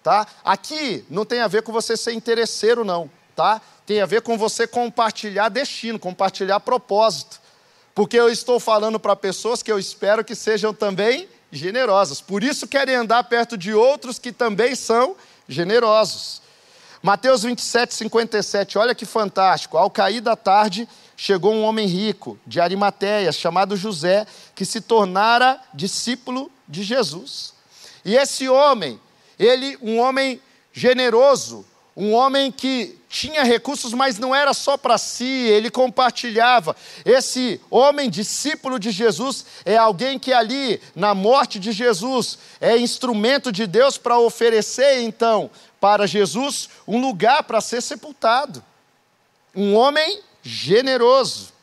Tá? 0.03 0.27
Aqui 0.43 1.05
não 1.09 1.25
tem 1.25 1.39
a 1.39 1.47
ver 1.47 1.63
com 1.63 1.71
você 1.71 1.95
ser 1.95 2.11
interesseiro, 2.11 2.83
não. 2.83 3.09
Tá? 3.35 3.61
Tem 3.85 4.01
a 4.01 4.05
ver 4.05 4.21
com 4.21 4.37
você 4.37 4.67
compartilhar 4.67 5.49
destino, 5.49 5.97
compartilhar 5.97 6.59
propósito. 6.59 7.41
Porque 7.95 8.17
eu 8.17 8.29
estou 8.29 8.59
falando 8.59 8.99
para 8.99 9.15
pessoas 9.15 9.63
que 9.63 9.71
eu 9.71 9.79
espero 9.79 10.23
que 10.23 10.35
sejam 10.35 10.73
também 10.73 11.29
generosas. 11.51 12.19
Por 12.19 12.43
isso 12.43 12.67
querem 12.67 12.95
andar 12.95 13.23
perto 13.23 13.57
de 13.57 13.73
outros 13.73 14.19
que 14.19 14.31
também 14.31 14.75
são 14.75 15.15
generosos. 15.47 16.41
Mateus 17.01 17.43
27, 17.43 17.93
57, 17.93 18.77
olha 18.77 18.95
que 18.95 19.05
fantástico. 19.05 19.77
Ao 19.77 19.89
cair 19.89 20.21
da 20.21 20.35
tarde, 20.35 20.87
chegou 21.15 21.53
um 21.53 21.63
homem 21.63 21.85
rico, 21.85 22.39
de 22.47 22.59
Arimateia, 22.59 23.31
chamado 23.31 23.75
José, 23.75 24.25
que 24.55 24.65
se 24.65 24.81
tornara 24.81 25.59
discípulo 25.73 26.49
de 26.67 26.81
Jesus. 26.81 27.53
E 28.05 28.15
esse 28.15 28.47
homem, 28.49 28.99
ele, 29.39 29.77
um 29.81 29.99
homem 29.99 30.41
generoso, 30.71 31.65
um 31.95 32.13
homem 32.13 32.51
que 32.51 32.97
tinha 33.07 33.43
recursos, 33.43 33.93
mas 33.93 34.17
não 34.17 34.33
era 34.33 34.53
só 34.53 34.75
para 34.75 34.97
si, 34.97 35.25
ele 35.25 35.69
compartilhava. 35.69 36.75
Esse 37.05 37.61
homem, 37.69 38.09
discípulo 38.09 38.79
de 38.79 38.89
Jesus, 38.89 39.45
é 39.63 39.77
alguém 39.77 40.17
que 40.17 40.33
ali, 40.33 40.81
na 40.95 41.13
morte 41.13 41.59
de 41.59 41.71
Jesus, 41.71 42.39
é 42.59 42.75
instrumento 42.75 43.51
de 43.51 43.67
Deus 43.67 43.99
para 43.99 44.17
oferecer, 44.17 45.01
então, 45.01 45.51
para 45.79 46.07
Jesus 46.07 46.69
um 46.87 46.99
lugar 46.99 47.43
para 47.43 47.61
ser 47.61 47.81
sepultado. 47.81 48.63
Um 49.55 49.75
homem 49.75 50.21
generoso. 50.41 51.53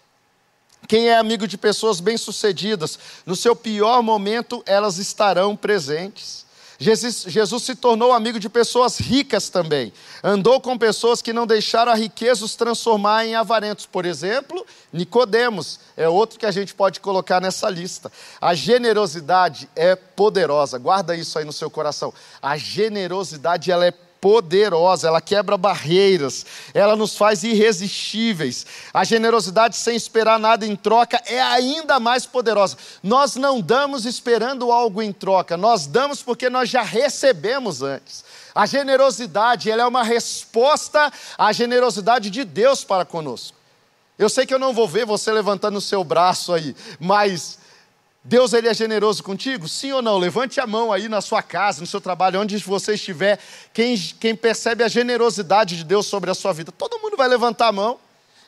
Quem 0.87 1.09
é 1.09 1.17
amigo 1.17 1.47
de 1.49 1.59
pessoas 1.59 1.99
bem-sucedidas, 2.01 2.99
no 3.27 3.35
seu 3.35 3.57
pior 3.57 4.03
momento, 4.03 4.63
elas 4.67 4.99
estarão 4.99 5.57
presentes. 5.57 6.47
Jesus, 6.83 7.25
Jesus, 7.27 7.63
se 7.63 7.75
tornou 7.75 8.11
amigo 8.11 8.41
de 8.41 8.49
pessoas 8.49 8.99
ricas 8.99 9.51
também. 9.51 9.93
Andou 10.25 10.59
com 10.63 10.79
pessoas 10.79 11.21
que 11.21 11.31
não 11.31 11.47
deixaram 11.47 11.93
a 11.93 11.95
riqueza 11.95 12.43
os 12.43 12.57
transformar 12.57 13.27
em 13.27 13.35
avarentos. 13.35 13.85
Por 13.85 14.07
exemplo, 14.07 14.67
Nicodemos 14.91 15.79
é 15.95 16.09
outro 16.09 16.39
que 16.39 16.47
a 16.47 16.51
gente 16.51 16.73
pode 16.73 16.99
colocar 16.99 17.39
nessa 17.39 17.69
lista. 17.69 18.11
A 18.41 18.55
generosidade 18.55 19.69
é 19.77 19.95
poderosa. 19.95 20.79
Guarda 20.79 21.15
isso 21.15 21.39
aí 21.39 21.45
no 21.45 21.53
seu 21.53 21.69
coração. 21.69 22.15
A 22.41 22.57
generosidade 22.57 23.71
ela 23.71 23.85
é 23.85 23.91
poderosa, 23.91 24.10
ela 25.05 25.21
quebra 25.21 25.57
barreiras, 25.57 26.45
ela 26.75 26.95
nos 26.95 27.17
faz 27.17 27.43
irresistíveis. 27.43 28.67
A 28.93 29.05
generosidade 29.05 29.77
sem 29.77 29.97
esperar 29.97 30.39
nada 30.39 30.67
em 30.67 30.77
troca 30.77 31.23
é 31.27 31.41
ainda 31.41 31.99
mais 31.99 32.27
poderosa. 32.27 32.77
Nós 33.03 33.37
não 33.37 33.61
damos 33.61 34.05
esperando 34.05 34.71
algo 34.71 35.01
em 35.01 35.13
troca, 35.13 35.57
nós 35.57 35.87
damos 35.87 36.23
porque 36.23 36.51
nós 36.51 36.69
já 36.69 36.83
recebemos 36.83 37.83
antes. 37.83 38.25
A 38.55 38.67
generosidade, 38.67 39.71
ela 39.71 39.83
é 39.83 39.87
uma 39.87 40.03
resposta 40.03 41.13
à 41.39 41.53
generosidade 41.53 42.31
de 42.31 42.45
Deus 42.45 42.85
para 42.85 43.05
conosco. 43.05 43.57
Eu 44.19 44.29
sei 44.29 44.45
que 44.45 44.53
eu 44.53 44.59
não 44.59 44.75
vou 44.75 44.87
ver 44.87 45.07
você 45.07 45.33
levantando 45.33 45.79
o 45.79 45.81
seu 45.81 46.05
braço 46.05 46.53
aí, 46.53 46.77
mas 46.99 47.59
Deus 48.23 48.53
ele 48.53 48.69
é 48.69 48.75
generoso 48.75 49.23
contigo? 49.23 49.67
Sim 49.67 49.93
ou 49.93 50.03
não? 50.03 50.19
Levante 50.19 50.61
a 50.61 50.67
mão 50.67 50.93
aí 50.93 51.09
na 51.09 51.23
sua 51.23 51.43
casa, 51.43 51.81
no 51.81 51.87
seu 51.87 52.01
trabalho, 52.01 52.41
onde 52.41 52.59
você 52.59 52.95
estiver. 52.95 53.39
Quem, 53.73 53.97
quem 53.97 54.37
percebe 54.37 54.85
a 54.85 54.89
generosidade 54.89 55.77
de 55.77 55.85
Deus 55.85 56.07
sobre 56.07 56.31
a 56.31 56.35
sua 56.35 56.53
vida? 56.53 56.71
Todo 56.71 56.99
mundo 56.99 57.17
vai 57.17 57.29
levantar 57.29 57.69
a 57.69 57.73
mão. 57.73 57.99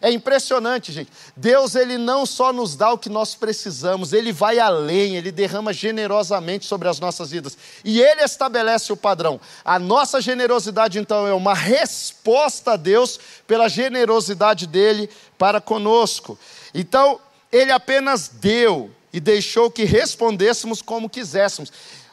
É 0.03 0.11
impressionante, 0.11 0.93
gente. 0.93 1.11
Deus 1.37 1.77
ele 1.77 1.97
não 1.97 2.27
só 2.27 2.53
nos 2.53 2.75
dá 2.75 2.93
o 2.93 2.99
que 2.99 3.09
nós 3.09 3.37
precisamos, 3.37 4.13
ele 4.13 4.33
vai 4.33 4.59
além, 4.59 5.17
ele 5.17 5.31
derrama 5.31 5.73
generosamente 5.73 6.67
sobre 6.67 6.89
as 6.89 6.99
nossas 6.99 7.31
vidas. 7.31 7.57
E 7.85 8.01
ele 8.03 8.23
estabelece 8.23 8.93
o 8.93 8.97
padrão. 8.97 9.41
A 9.65 9.79
nossa 9.79 10.21
generosidade 10.21 10.99
então 10.99 11.25
é 11.27 11.33
uma 11.33 11.55
resposta 11.55 12.73
a 12.73 12.77
Deus 12.77 13.19
pela 13.47 13.69
generosidade 13.69 14.67
dele 14.67 15.09
para 15.39 15.61
conosco. 15.61 16.37
Então, 16.75 17.21
ele 17.53 17.71
apenas 17.71 18.27
deu 18.29 18.91
e 19.13 19.21
deixou 19.21 19.71
que 19.71 19.85
respondêssemos 19.85 20.81
como 20.81 21.11
quiséssemos 21.11 21.71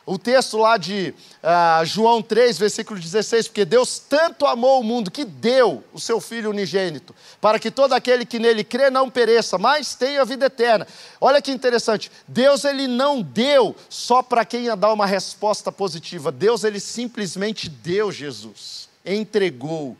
o 0.09 0.17
texto 0.17 0.57
lá 0.57 0.75
de 0.75 1.13
uh, 1.43 1.85
João 1.85 2.19
3, 2.19 2.57
versículo 2.57 2.99
16, 2.99 3.47
porque 3.47 3.63
Deus 3.63 3.99
tanto 3.99 4.47
amou 4.47 4.79
o 4.79 4.83
mundo 4.83 5.12
que 5.12 5.23
deu 5.23 5.83
o 5.93 5.99
seu 5.99 6.19
Filho 6.19 6.49
unigênito, 6.49 7.13
para 7.39 7.59
que 7.59 7.69
todo 7.69 7.93
aquele 7.93 8.25
que 8.25 8.39
nele 8.39 8.63
crê 8.63 8.89
não 8.89 9.07
pereça, 9.07 9.59
mas 9.59 9.93
tenha 9.93 10.25
vida 10.25 10.47
eterna. 10.47 10.88
Olha 11.21 11.39
que 11.41 11.51
interessante, 11.51 12.12
Deus 12.27 12.65
ele 12.65 12.88
não 12.88 13.21
deu 13.21 13.75
só 13.88 14.23
para 14.23 14.43
quem 14.43 14.63
ia 14.63 14.75
dar 14.75 14.91
uma 14.91 15.05
resposta 15.05 15.71
positiva, 15.71 16.31
Deus 16.31 16.63
ele 16.63 16.79
simplesmente 16.79 17.69
deu 17.69 18.12
Jesus, 18.12 18.89
entregou, 19.05 19.95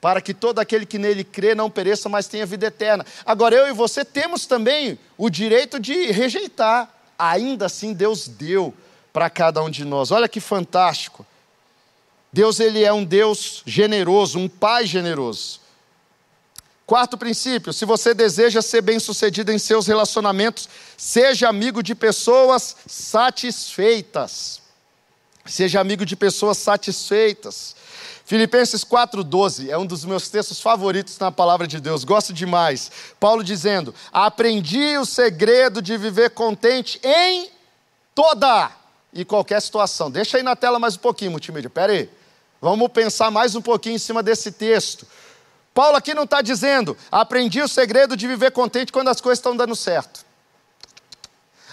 para 0.00 0.20
que 0.20 0.32
todo 0.32 0.58
aquele 0.58 0.86
que 0.86 0.98
nele 0.98 1.22
crê 1.22 1.54
não 1.54 1.70
pereça, 1.70 2.08
mas 2.08 2.26
tenha 2.26 2.46
vida 2.46 2.66
eterna. 2.66 3.04
Agora 3.24 3.54
eu 3.54 3.68
e 3.68 3.72
você 3.72 4.04
temos 4.04 4.46
também 4.46 4.98
o 5.18 5.28
direito 5.28 5.78
de 5.78 6.10
rejeitar, 6.10 6.88
ainda 7.18 7.66
assim 7.66 7.92
Deus 7.92 8.26
deu 8.26 8.74
para 9.12 9.28
cada 9.28 9.62
um 9.62 9.68
de 9.68 9.84
nós. 9.84 10.10
Olha 10.10 10.28
que 10.28 10.40
fantástico. 10.40 11.26
Deus 12.32 12.60
ele 12.60 12.84
é 12.84 12.92
um 12.92 13.04
Deus 13.04 13.62
generoso, 13.66 14.38
um 14.38 14.48
pai 14.48 14.86
generoso. 14.86 15.60
Quarto 16.86 17.18
princípio: 17.18 17.72
se 17.72 17.84
você 17.84 18.14
deseja 18.14 18.62
ser 18.62 18.80
bem-sucedido 18.80 19.52
em 19.52 19.58
seus 19.58 19.86
relacionamentos, 19.86 20.68
seja 20.96 21.48
amigo 21.48 21.82
de 21.82 21.94
pessoas 21.94 22.76
satisfeitas. 22.86 24.60
Seja 25.44 25.80
amigo 25.80 26.04
de 26.04 26.16
pessoas 26.16 26.58
satisfeitas. 26.58 27.74
Filipenses 28.30 28.84
4,12 28.84 29.70
é 29.70 29.76
um 29.76 29.84
dos 29.84 30.04
meus 30.04 30.28
textos 30.28 30.60
favoritos 30.60 31.18
na 31.18 31.32
palavra 31.32 31.66
de 31.66 31.80
Deus, 31.80 32.04
gosto 32.04 32.32
demais. 32.32 32.88
Paulo 33.18 33.42
dizendo: 33.42 33.92
Aprendi 34.12 34.96
o 34.98 35.04
segredo 35.04 35.82
de 35.82 35.96
viver 35.96 36.30
contente 36.30 37.00
em 37.02 37.50
toda 38.14 38.70
e 39.12 39.24
qualquer 39.24 39.60
situação. 39.60 40.08
Deixa 40.08 40.36
aí 40.36 40.44
na 40.44 40.54
tela 40.54 40.78
mais 40.78 40.94
um 40.94 40.98
pouquinho, 40.98 41.32
multimídia. 41.32 41.68
Pera 41.68 41.90
aí. 41.90 42.08
Vamos 42.60 42.86
pensar 42.92 43.32
mais 43.32 43.56
um 43.56 43.60
pouquinho 43.60 43.96
em 43.96 43.98
cima 43.98 44.22
desse 44.22 44.52
texto. 44.52 45.08
Paulo 45.74 45.96
aqui 45.96 46.14
não 46.14 46.22
está 46.22 46.40
dizendo, 46.40 46.96
aprendi 47.10 47.60
o 47.60 47.66
segredo 47.66 48.16
de 48.16 48.28
viver 48.28 48.52
contente 48.52 48.92
quando 48.92 49.08
as 49.08 49.20
coisas 49.20 49.40
estão 49.40 49.56
dando 49.56 49.74
certo. 49.74 50.24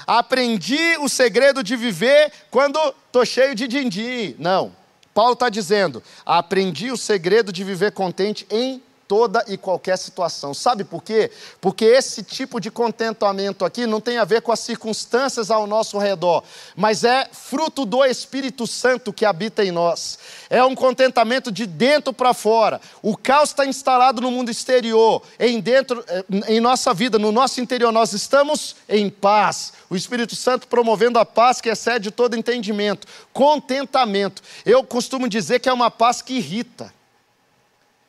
Aprendi 0.07 0.97
o 1.01 1.07
segredo 1.07 1.61
de 1.61 1.75
viver 1.75 2.33
quando 2.49 2.79
estou 3.05 3.23
cheio 3.23 3.53
de 3.53 3.67
din-din. 3.67 4.35
Não. 4.39 4.86
Paulo 5.17 5.33
está 5.33 5.49
dizendo, 5.49 6.03
aprendi 6.23 6.91
o 6.91 6.95
segredo 6.95 7.51
de 7.51 7.63
viver 7.63 7.91
contente 7.91 8.45
em 8.51 8.83
toda 9.07 9.43
e 9.47 9.57
qualquer 9.57 9.97
situação. 9.97 10.53
Sabe 10.53 10.83
por 10.83 11.01
quê? 11.01 11.31
Porque 11.61 11.85
esse 11.85 12.21
tipo 12.21 12.59
de 12.59 12.69
contentamento 12.69 13.63
aqui 13.63 13.85
não 13.85 14.01
tem 14.01 14.17
a 14.17 14.25
ver 14.25 14.41
com 14.41 14.51
as 14.51 14.59
circunstâncias 14.59 15.49
ao 15.49 15.65
nosso 15.65 15.97
redor, 15.97 16.43
mas 16.75 17.03
é 17.03 17.27
fruto 17.31 17.85
do 17.85 18.03
Espírito 18.03 18.67
Santo 18.67 19.13
que 19.13 19.25
habita 19.25 19.63
em 19.63 19.71
nós. 19.71 20.19
É 20.49 20.63
um 20.63 20.75
contentamento 20.75 21.51
de 21.51 21.65
dentro 21.65 22.11
para 22.11 22.33
fora. 22.33 22.81
O 23.01 23.15
caos 23.15 23.49
está 23.49 23.65
instalado 23.65 24.21
no 24.21 24.29
mundo 24.29 24.51
exterior, 24.51 25.21
em 25.39 25.59
dentro, 25.59 26.03
eh, 26.07 26.25
em 26.47 26.59
nossa 26.59 26.93
vida, 26.93 27.17
no 27.17 27.31
nosso 27.31 27.61
interior 27.61 27.91
nós 27.91 28.13
estamos 28.13 28.75
em 28.89 29.09
paz. 29.09 29.73
O 29.89 29.95
Espírito 29.95 30.35
Santo 30.35 30.67
promovendo 30.67 31.17
a 31.17 31.25
paz 31.25 31.61
que 31.61 31.69
excede 31.69 32.11
todo 32.11 32.35
entendimento. 32.35 33.07
Contentamento. 33.31 34.41
Eu 34.65 34.83
costumo 34.83 35.29
dizer 35.29 35.59
que 35.59 35.69
é 35.69 35.73
uma 35.73 35.89
paz 35.89 36.21
que 36.21 36.33
irrita. 36.33 36.96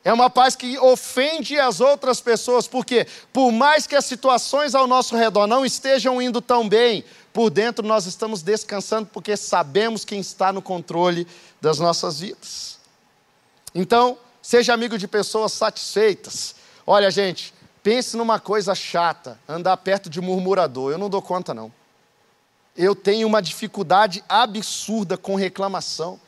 É 0.03 0.13
uma 0.13 0.29
paz 0.29 0.55
que 0.55 0.77
ofende 0.77 1.59
as 1.59 1.81
outras 1.81 2.21
pessoas, 2.21 2.67
porque 2.67 3.05
por 3.33 3.51
mais 3.51 3.85
que 3.85 3.95
as 3.95 4.05
situações 4.05 4.73
ao 4.73 4.87
nosso 4.87 5.15
redor 5.15 5.45
não 5.45 5.65
estejam 5.65 6.21
indo 6.21 6.41
tão 6.41 6.67
bem, 6.69 7.03
por 7.33 7.49
dentro 7.49 7.85
nós 7.85 8.05
estamos 8.05 8.41
descansando 8.41 9.09
porque 9.11 9.35
sabemos 9.35 10.05
quem 10.05 10.19
está 10.19 10.53
no 10.53 10.61
controle 10.61 11.27
das 11.59 11.79
nossas 11.79 12.21
vidas. 12.21 12.79
Então, 13.75 14.17
seja 14.41 14.73
amigo 14.73 14.97
de 14.97 15.07
pessoas 15.07 15.51
satisfeitas. 15.51 16.55
Olha, 16.87 17.11
gente, 17.11 17.53
pense 17.83 18.15
numa 18.15 18.39
coisa 18.39 18.73
chata, 18.73 19.37
andar 19.47 19.75
perto 19.77 20.09
de 20.09 20.21
murmurador. 20.21 20.91
Eu 20.91 20.97
não 20.97 21.09
dou 21.09 21.21
conta, 21.21 21.53
não. 21.53 21.71
Eu 22.75 22.95
tenho 22.95 23.27
uma 23.27 23.41
dificuldade 23.41 24.23
absurda 24.29 25.17
com 25.17 25.35
reclamação. 25.35 26.19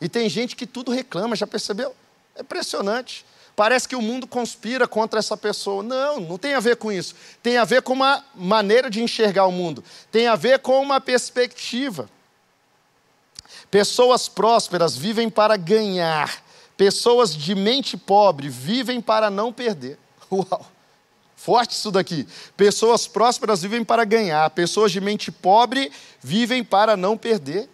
E 0.00 0.08
tem 0.08 0.28
gente 0.28 0.54
que 0.54 0.66
tudo 0.66 0.92
reclama, 0.92 1.34
já 1.34 1.46
percebeu? 1.46 1.96
É 2.34 2.42
impressionante. 2.42 3.24
Parece 3.56 3.88
que 3.88 3.94
o 3.94 4.02
mundo 4.02 4.26
conspira 4.26 4.88
contra 4.88 5.18
essa 5.20 5.36
pessoa. 5.36 5.82
Não, 5.82 6.18
não 6.18 6.38
tem 6.38 6.54
a 6.54 6.60
ver 6.60 6.76
com 6.76 6.90
isso. 6.90 7.14
Tem 7.42 7.56
a 7.56 7.64
ver 7.64 7.82
com 7.82 7.92
uma 7.92 8.24
maneira 8.34 8.90
de 8.90 9.02
enxergar 9.02 9.46
o 9.46 9.52
mundo. 9.52 9.84
Tem 10.10 10.26
a 10.26 10.34
ver 10.34 10.58
com 10.58 10.80
uma 10.82 11.00
perspectiva. 11.00 12.08
Pessoas 13.70 14.28
prósperas 14.28 14.96
vivem 14.96 15.30
para 15.30 15.56
ganhar. 15.56 16.42
Pessoas 16.76 17.34
de 17.34 17.54
mente 17.54 17.96
pobre 17.96 18.48
vivem 18.48 19.00
para 19.00 19.30
não 19.30 19.52
perder. 19.52 19.98
Uau! 20.30 20.66
Forte 21.36 21.72
isso 21.72 21.90
daqui. 21.90 22.26
Pessoas 22.56 23.06
prósperas 23.06 23.62
vivem 23.62 23.84
para 23.84 24.04
ganhar. 24.04 24.48
Pessoas 24.50 24.90
de 24.90 25.00
mente 25.00 25.30
pobre 25.30 25.92
vivem 26.20 26.64
para 26.64 26.96
não 26.96 27.16
perder 27.16 27.68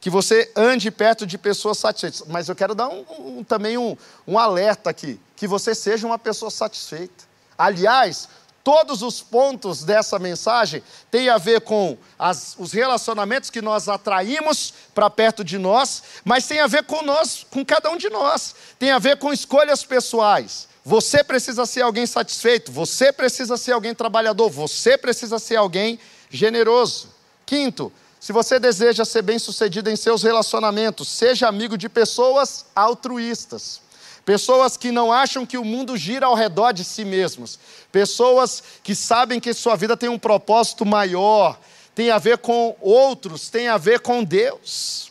que 0.00 0.10
você 0.10 0.50
ande 0.54 0.90
perto 0.90 1.26
de 1.26 1.36
pessoas 1.36 1.78
satisfeitas. 1.78 2.22
Mas 2.28 2.48
eu 2.48 2.54
quero 2.54 2.74
dar 2.74 2.88
um, 2.88 3.04
um, 3.18 3.44
também 3.44 3.76
um, 3.76 3.96
um 4.26 4.38
alerta 4.38 4.90
aqui: 4.90 5.20
que 5.36 5.46
você 5.46 5.74
seja 5.74 6.06
uma 6.06 6.18
pessoa 6.18 6.50
satisfeita. 6.50 7.24
Aliás, 7.56 8.28
todos 8.62 9.02
os 9.02 9.20
pontos 9.20 9.82
dessa 9.82 10.18
mensagem 10.18 10.82
têm 11.10 11.28
a 11.28 11.38
ver 11.38 11.62
com 11.62 11.96
as, 12.18 12.54
os 12.58 12.72
relacionamentos 12.72 13.50
que 13.50 13.62
nós 13.62 13.88
atraímos 13.88 14.74
para 14.94 15.08
perto 15.08 15.42
de 15.42 15.58
nós, 15.58 16.02
mas 16.24 16.46
tem 16.46 16.60
a 16.60 16.66
ver 16.66 16.84
com 16.84 17.02
nós, 17.02 17.46
com 17.50 17.64
cada 17.64 17.90
um 17.90 17.96
de 17.96 18.10
nós. 18.10 18.54
Tem 18.78 18.90
a 18.90 18.98
ver 18.98 19.18
com 19.18 19.32
escolhas 19.32 19.84
pessoais. 19.84 20.68
Você 20.84 21.24
precisa 21.24 21.66
ser 21.66 21.82
alguém 21.82 22.06
satisfeito, 22.06 22.70
você 22.72 23.12
precisa 23.12 23.56
ser 23.56 23.72
alguém 23.72 23.94
trabalhador, 23.94 24.48
você 24.48 24.96
precisa 24.96 25.38
ser 25.38 25.56
alguém 25.56 25.98
generoso. 26.30 27.08
Quinto, 27.44 27.92
se 28.20 28.32
você 28.32 28.58
deseja 28.58 29.04
ser 29.04 29.22
bem-sucedido 29.22 29.88
em 29.88 29.96
seus 29.96 30.22
relacionamentos, 30.22 31.08
seja 31.08 31.46
amigo 31.46 31.78
de 31.78 31.88
pessoas 31.88 32.66
altruístas. 32.74 33.80
Pessoas 34.24 34.76
que 34.76 34.90
não 34.90 35.10
acham 35.10 35.46
que 35.46 35.56
o 35.56 35.64
mundo 35.64 35.96
gira 35.96 36.26
ao 36.26 36.34
redor 36.34 36.72
de 36.72 36.84
si 36.84 37.04
mesmos. 37.04 37.58
Pessoas 37.90 38.62
que 38.82 38.94
sabem 38.94 39.40
que 39.40 39.54
sua 39.54 39.74
vida 39.74 39.96
tem 39.96 40.08
um 40.08 40.18
propósito 40.18 40.84
maior, 40.84 41.58
tem 41.94 42.10
a 42.10 42.18
ver 42.18 42.38
com 42.38 42.76
outros, 42.80 43.48
tem 43.48 43.68
a 43.68 43.78
ver 43.78 44.00
com 44.00 44.22
Deus. 44.22 45.07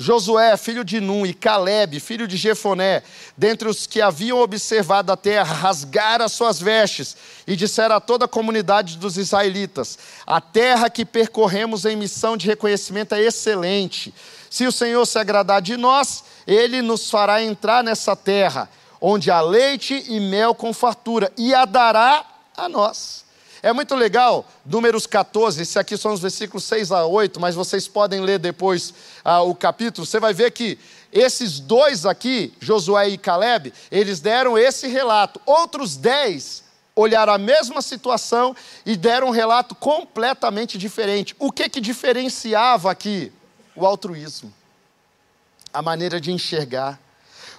Josué, 0.00 0.56
filho 0.56 0.84
de 0.84 1.00
Num, 1.00 1.26
e 1.26 1.34
Caleb, 1.34 1.98
filho 1.98 2.28
de 2.28 2.36
Jefoné, 2.36 3.02
dentre 3.36 3.68
os 3.68 3.84
que 3.84 4.00
haviam 4.00 4.38
observado 4.38 5.10
a 5.10 5.16
terra, 5.16 5.52
rasgaram 5.52 6.24
as 6.24 6.30
suas 6.30 6.60
vestes 6.60 7.16
e 7.48 7.56
disseram 7.56 7.96
a 7.96 8.00
toda 8.00 8.26
a 8.26 8.28
comunidade 8.28 8.96
dos 8.96 9.18
israelitas: 9.18 9.98
A 10.24 10.40
terra 10.40 10.88
que 10.88 11.04
percorremos 11.04 11.84
em 11.84 11.96
missão 11.96 12.36
de 12.36 12.46
reconhecimento 12.46 13.16
é 13.16 13.22
excelente. 13.22 14.14
Se 14.48 14.68
o 14.68 14.72
Senhor 14.72 15.04
se 15.04 15.18
agradar 15.18 15.60
de 15.60 15.76
nós, 15.76 16.22
ele 16.46 16.80
nos 16.80 17.10
fará 17.10 17.42
entrar 17.42 17.82
nessa 17.82 18.14
terra, 18.14 18.70
onde 19.00 19.32
há 19.32 19.40
leite 19.40 20.04
e 20.06 20.20
mel 20.20 20.54
com 20.54 20.72
fartura, 20.72 21.32
e 21.36 21.52
a 21.52 21.64
dará 21.64 22.24
a 22.56 22.68
nós. 22.68 23.27
É 23.62 23.72
muito 23.72 23.94
legal, 23.96 24.46
números 24.64 25.06
14, 25.06 25.62
esse 25.62 25.78
aqui 25.78 25.96
são 25.96 26.12
os 26.12 26.20
versículos 26.20 26.64
6 26.64 26.92
a 26.92 27.06
8, 27.06 27.40
mas 27.40 27.54
vocês 27.54 27.88
podem 27.88 28.20
ler 28.20 28.38
depois 28.38 28.94
ah, 29.24 29.42
o 29.42 29.54
capítulo. 29.54 30.06
Você 30.06 30.20
vai 30.20 30.32
ver 30.32 30.52
que 30.52 30.78
esses 31.12 31.58
dois 31.58 32.06
aqui, 32.06 32.52
Josué 32.60 33.08
e 33.08 33.18
Caleb, 33.18 33.72
eles 33.90 34.20
deram 34.20 34.56
esse 34.56 34.86
relato. 34.86 35.40
Outros 35.44 35.96
dez 35.96 36.62
olharam 36.94 37.32
a 37.32 37.38
mesma 37.38 37.82
situação 37.82 38.54
e 38.84 38.96
deram 38.96 39.28
um 39.28 39.32
relato 39.32 39.74
completamente 39.74 40.76
diferente. 40.76 41.34
O 41.38 41.50
que 41.50 41.68
que 41.68 41.80
diferenciava 41.80 42.90
aqui? 42.90 43.32
O 43.74 43.86
altruísmo, 43.86 44.52
a 45.72 45.80
maneira 45.80 46.20
de 46.20 46.32
enxergar. 46.32 46.98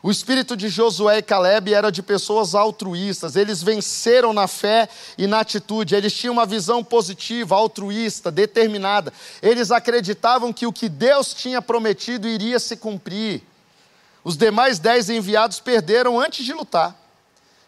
O 0.01 0.09
espírito 0.09 0.55
de 0.55 0.69
Josué 0.69 1.17
e 1.17 1.21
Caleb 1.21 1.73
era 1.73 1.91
de 1.91 2.01
pessoas 2.01 2.55
altruístas, 2.55 3.35
eles 3.35 3.61
venceram 3.61 4.31
na 4.31 4.47
fé 4.47 4.87
e 5.17 5.27
na 5.27 5.41
atitude, 5.41 5.93
eles 5.93 6.13
tinham 6.13 6.33
uma 6.33 6.45
visão 6.45 6.81
positiva, 6.83 7.55
altruísta, 7.55 8.31
determinada. 8.31 9.11
Eles 9.41 9.71
acreditavam 9.71 10.53
que 10.53 10.65
o 10.65 10.71
que 10.71 10.87
Deus 10.87 11.33
tinha 11.33 11.61
prometido 11.61 12.27
iria 12.27 12.59
se 12.59 12.77
cumprir. 12.77 13.43
Os 14.23 14.37
demais 14.37 14.79
dez 14.79 15.09
enviados 15.09 15.59
perderam 15.59 16.19
antes 16.19 16.45
de 16.45 16.53
lutar, 16.53 16.95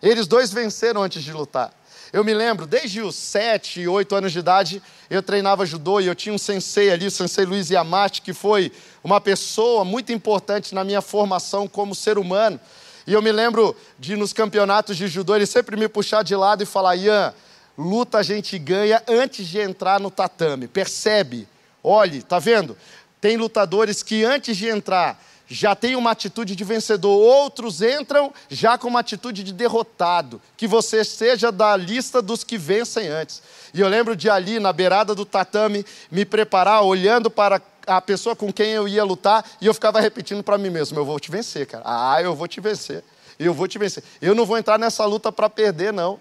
eles 0.02 0.26
dois 0.26 0.52
venceram 0.52 1.04
antes 1.04 1.22
de 1.24 1.34
lutar. 1.34 1.81
Eu 2.13 2.26
me 2.26 2.34
lembro, 2.34 2.67
desde 2.67 3.02
os 3.02 3.15
sete, 3.15 3.88
oito 3.88 4.13
anos 4.13 4.34
de 4.34 4.39
idade, 4.39 4.84
eu 5.10 5.24
treinava 5.24 5.65
judô 5.65 6.02
e 6.02 6.08
eu 6.08 6.15
tinha 6.15 6.36
um 6.36 6.38
sensei 6.38 6.91
ali, 6.91 7.08
o 7.08 7.12
sensei 7.12 7.45
Luiz 7.45 7.69
Yamate, 7.69 8.21
que 8.21 8.34
foi 8.34 8.69
uma 9.02 9.21
pessoa 9.21 9.86
muito 9.86 10.12
importante 10.12 10.76
na 10.76 10.84
minha 10.84 11.02
formação 11.02 11.69
como 11.69 11.95
ser 11.95 12.17
humano. 12.17 12.60
E 13.08 13.13
eu 13.13 13.21
me 13.21 13.32
lembro 13.32 13.74
de, 13.97 14.17
nos 14.17 14.34
campeonatos 14.34 14.97
de 14.97 15.08
judô, 15.08 15.36
ele 15.36 15.45
sempre 15.45 15.78
me 15.78 15.88
puxar 15.88 16.21
de 16.21 16.36
lado 16.36 16.62
e 16.63 16.65
falar: 16.65 16.97
Ian, 16.97 17.34
luta 17.78 18.17
a 18.17 18.24
gente 18.24 18.60
ganha 18.60 19.02
antes 19.08 19.47
de 19.47 19.60
entrar 19.60 19.97
no 19.97 20.12
tatame. 20.12 20.67
Percebe? 20.67 21.47
Olhe, 21.82 22.21
tá 22.21 22.39
vendo? 22.39 22.78
Tem 23.21 23.38
lutadores 23.38 24.04
que 24.04 24.26
antes 24.26 24.58
de 24.58 24.67
entrar 24.67 25.17
já 25.52 25.76
tem 25.76 25.98
uma 25.98 26.12
atitude 26.12 26.56
de 26.56 26.64
vencedor, 26.64 27.12
outros 27.12 27.82
entram 27.82 28.34
já 28.50 28.78
com 28.78 28.88
uma 28.88 29.02
atitude 29.02 29.44
de 29.44 29.52
derrotado, 29.52 30.42
que 30.56 30.66
você 30.66 31.04
seja 31.04 31.52
da 31.52 31.76
lista 31.76 32.22
dos 32.22 32.42
que 32.42 32.58
vencem 32.58 33.10
antes. 33.10 33.44
E 33.74 33.82
eu 33.82 33.90
lembro 33.90 34.16
de 34.16 34.30
ali, 34.30 34.62
na 34.62 34.72
beirada 34.72 35.14
do 35.14 35.26
tatame, 35.26 35.86
me 36.10 36.24
preparar, 36.24 36.84
olhando 36.84 37.30
para 37.30 37.62
a 37.86 38.00
pessoa 38.00 38.34
com 38.34 38.52
quem 38.52 38.70
eu 38.70 38.88
ia 38.88 39.04
lutar, 39.04 39.46
e 39.60 39.66
eu 39.66 39.74
ficava 39.74 40.00
repetindo 40.00 40.42
para 40.42 40.58
mim 40.58 40.70
mesmo: 40.70 40.98
eu 40.98 41.04
vou 41.04 41.20
te 41.20 41.30
vencer, 41.30 41.68
cara. 41.68 41.84
Ah, 41.86 42.22
eu 42.22 42.34
vou 42.34 42.48
te 42.48 42.62
vencer. 42.62 43.04
Eu 43.38 43.54
vou 43.54 43.68
te 43.68 43.78
vencer. 43.78 44.04
Eu 44.22 44.34
não 44.34 44.46
vou 44.46 44.58
entrar 44.58 44.80
nessa 44.80 45.04
luta 45.04 45.34
para 45.34 45.50
perder, 45.50 45.92
não. 45.92 46.18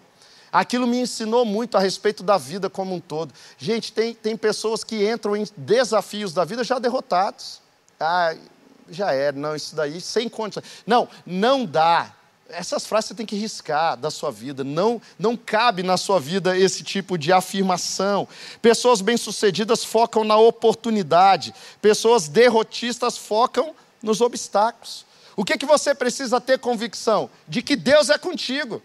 Aquilo 0.52 0.88
me 0.88 0.98
ensinou 0.98 1.44
muito 1.44 1.76
a 1.76 1.80
respeito 1.80 2.24
da 2.24 2.36
vida 2.36 2.68
como 2.68 2.96
um 2.96 2.98
todo. 2.98 3.32
Gente, 3.56 3.92
tem, 3.92 4.12
tem 4.12 4.36
pessoas 4.36 4.82
que 4.82 5.08
entram 5.08 5.36
em 5.36 5.46
desafios 5.56 6.34
da 6.34 6.44
vida 6.44 6.64
já 6.64 6.80
derrotados. 6.80 7.60
Ah, 8.00 8.34
já 8.90 9.12
era, 9.12 9.36
não, 9.36 9.54
isso 9.54 9.74
daí 9.74 10.00
sem 10.00 10.28
condições. 10.28 10.64
Não, 10.86 11.08
não 11.24 11.64
dá. 11.64 12.12
Essas 12.48 12.84
frases 12.84 13.08
você 13.08 13.14
tem 13.14 13.26
que 13.26 13.36
riscar 13.36 13.96
da 13.96 14.10
sua 14.10 14.32
vida. 14.32 14.64
Não, 14.64 15.00
não 15.18 15.36
cabe 15.36 15.82
na 15.82 15.96
sua 15.96 16.18
vida 16.18 16.58
esse 16.58 16.82
tipo 16.82 17.16
de 17.16 17.32
afirmação. 17.32 18.26
Pessoas 18.60 19.00
bem-sucedidas 19.00 19.84
focam 19.84 20.24
na 20.24 20.36
oportunidade. 20.36 21.54
Pessoas 21.80 22.26
derrotistas 22.26 23.16
focam 23.16 23.72
nos 24.02 24.20
obstáculos. 24.20 25.06
O 25.36 25.44
que, 25.44 25.56
que 25.56 25.64
você 25.64 25.94
precisa 25.94 26.40
ter 26.40 26.58
convicção? 26.58 27.30
De 27.46 27.62
que 27.62 27.76
Deus 27.76 28.10
é 28.10 28.18
contigo. 28.18 28.82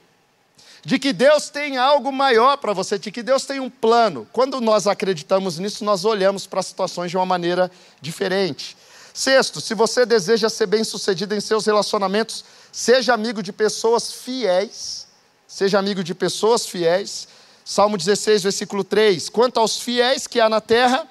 De 0.85 0.99
que 0.99 1.11
Deus 1.11 1.49
tem 1.49 1.77
algo 1.77 2.11
maior 2.11 2.57
para 2.57 2.71
você, 2.71 2.99
de 2.99 3.09
que 3.09 3.23
Deus 3.23 3.43
tem 3.43 3.59
um 3.59 3.71
plano. 3.71 4.27
Quando 4.31 4.61
nós 4.61 4.85
acreditamos 4.85 5.57
nisso, 5.57 5.83
nós 5.83 6.05
olhamos 6.05 6.45
para 6.45 6.59
as 6.59 6.67
situações 6.67 7.09
de 7.09 7.17
uma 7.17 7.25
maneira 7.25 7.71
diferente. 7.99 8.77
Sexto, 9.15 9.62
se 9.62 9.73
você 9.73 10.06
deseja 10.06 10.49
ser 10.49 10.65
bem-sucedido 10.65 11.34
em 11.34 11.39
seus 11.39 11.65
relacionamentos, 11.65 12.43
seja 12.69 13.13
amigo 13.13 13.41
de 13.41 13.54
pessoas 13.54 14.12
fiéis. 14.12 15.08
Seja 15.47 15.80
amigo 15.80 16.04
de 16.04 16.13
pessoas 16.13 16.65
fiéis. 16.65 17.25
Salmo 17.63 17.97
16, 17.97 18.43
versículo 18.43 18.84
3: 18.84 19.30
Quanto 19.30 19.58
aos 19.58 19.80
fiéis 19.80 20.28
que 20.28 20.41
há 20.41 20.49
na 20.49 20.60
terra, 20.60 21.08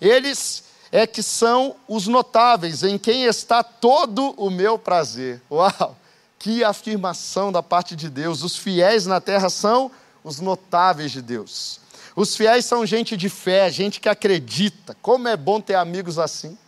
eles 0.00 0.64
é 0.90 1.06
que 1.06 1.22
são 1.22 1.76
os 1.86 2.08
notáveis, 2.08 2.82
em 2.82 2.98
quem 2.98 3.22
está 3.22 3.62
todo 3.62 4.34
o 4.36 4.50
meu 4.50 4.76
prazer. 4.76 5.40
Uau! 5.48 5.96
Que 6.40 6.64
afirmação 6.64 7.52
da 7.52 7.62
parte 7.62 7.94
de 7.94 8.10
Deus. 8.10 8.42
Os 8.42 8.56
fiéis 8.56 9.06
na 9.06 9.20
terra 9.20 9.48
são 9.48 9.92
os 10.24 10.40
notáveis 10.40 11.12
de 11.12 11.22
Deus. 11.22 11.78
Os 12.16 12.34
fiéis 12.34 12.64
são 12.64 12.84
gente 12.84 13.16
de 13.16 13.28
fé, 13.28 13.70
gente 13.70 14.00
que 14.00 14.08
acredita. 14.08 14.96
Como 15.00 15.28
é 15.28 15.36
bom 15.36 15.60
ter 15.60 15.76
amigos 15.76 16.18
assim. 16.18 16.58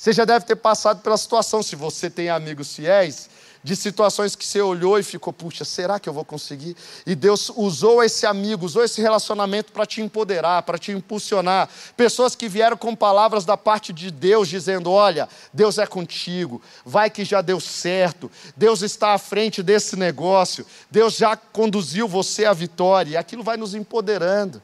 Você 0.00 0.14
já 0.14 0.24
deve 0.24 0.46
ter 0.46 0.56
passado 0.56 1.02
pela 1.02 1.18
situação, 1.18 1.62
se 1.62 1.76
você 1.76 2.08
tem 2.08 2.30
amigos 2.30 2.74
fiéis, 2.74 3.28
de 3.62 3.76
situações 3.76 4.34
que 4.34 4.46
você 4.46 4.58
olhou 4.62 4.98
e 4.98 5.02
ficou, 5.02 5.30
puxa, 5.30 5.62
será 5.62 6.00
que 6.00 6.08
eu 6.08 6.12
vou 6.14 6.24
conseguir? 6.24 6.74
E 7.04 7.14
Deus 7.14 7.52
usou 7.54 8.02
esse 8.02 8.24
amigo, 8.24 8.64
usou 8.64 8.82
esse 8.82 9.02
relacionamento 9.02 9.72
para 9.72 9.84
te 9.84 10.00
empoderar, 10.00 10.62
para 10.62 10.78
te 10.78 10.90
impulsionar. 10.90 11.68
Pessoas 11.98 12.34
que 12.34 12.48
vieram 12.48 12.78
com 12.78 12.96
palavras 12.96 13.44
da 13.44 13.58
parte 13.58 13.92
de 13.92 14.10
Deus, 14.10 14.48
dizendo: 14.48 14.90
Olha, 14.90 15.28
Deus 15.52 15.76
é 15.76 15.86
contigo, 15.86 16.62
vai 16.82 17.10
que 17.10 17.22
já 17.22 17.42
deu 17.42 17.60
certo, 17.60 18.30
Deus 18.56 18.80
está 18.80 19.12
à 19.12 19.18
frente 19.18 19.62
desse 19.62 19.96
negócio, 19.96 20.64
Deus 20.90 21.12
já 21.12 21.36
conduziu 21.36 22.08
você 22.08 22.46
à 22.46 22.54
vitória, 22.54 23.10
e 23.10 23.16
aquilo 23.18 23.42
vai 23.42 23.58
nos 23.58 23.74
empoderando. 23.74 24.62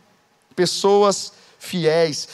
Pessoas 0.54 1.30
fiéis. 1.58 2.26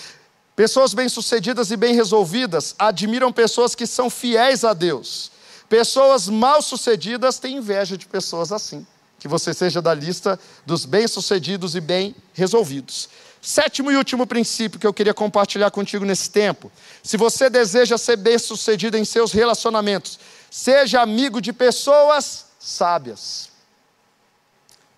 Pessoas 0.55 0.93
bem-sucedidas 0.93 1.71
e 1.71 1.77
bem 1.77 1.95
resolvidas 1.95 2.75
admiram 2.79 3.33
pessoas 3.33 3.75
que 3.75 3.87
são 3.87 4.11
fiéis 4.11 4.65
a 4.65 4.75
Deus. 4.75 5.33
Pessoas 5.69 6.29
mal-sucedidas 6.29 7.39
têm 7.39 7.57
inveja 7.57 7.97
de 7.97 8.07
pessoas 8.07 8.53
assim. 8.53 8.87
Que 9.19 9.27
você 9.27 9.55
seja 9.55 9.81
da 9.81 9.95
lista 9.95 10.39
dos 10.67 10.85
bem-sucedidos 10.85 11.75
e 11.75 11.81
bem 11.81 12.15
resolvidos. 12.35 13.09
Sétimo 13.41 13.91
e 13.91 13.97
último 13.97 14.27
princípio 14.27 14.79
que 14.79 14.87
eu 14.87 14.93
queria 14.93 15.15
compartilhar 15.15 15.71
contigo 15.71 16.05
nesse 16.05 16.31
tempo. 16.31 16.71
Se 17.03 17.17
você 17.17 17.49
deseja 17.49 17.97
ser 17.97 18.17
bem-sucedido 18.17 18.99
em 18.99 19.05
seus 19.07 19.33
relacionamentos, 19.33 20.19
seja 20.51 21.01
amigo 21.01 21.41
de 21.41 21.53
pessoas 21.53 22.45
sábias. 22.59 23.49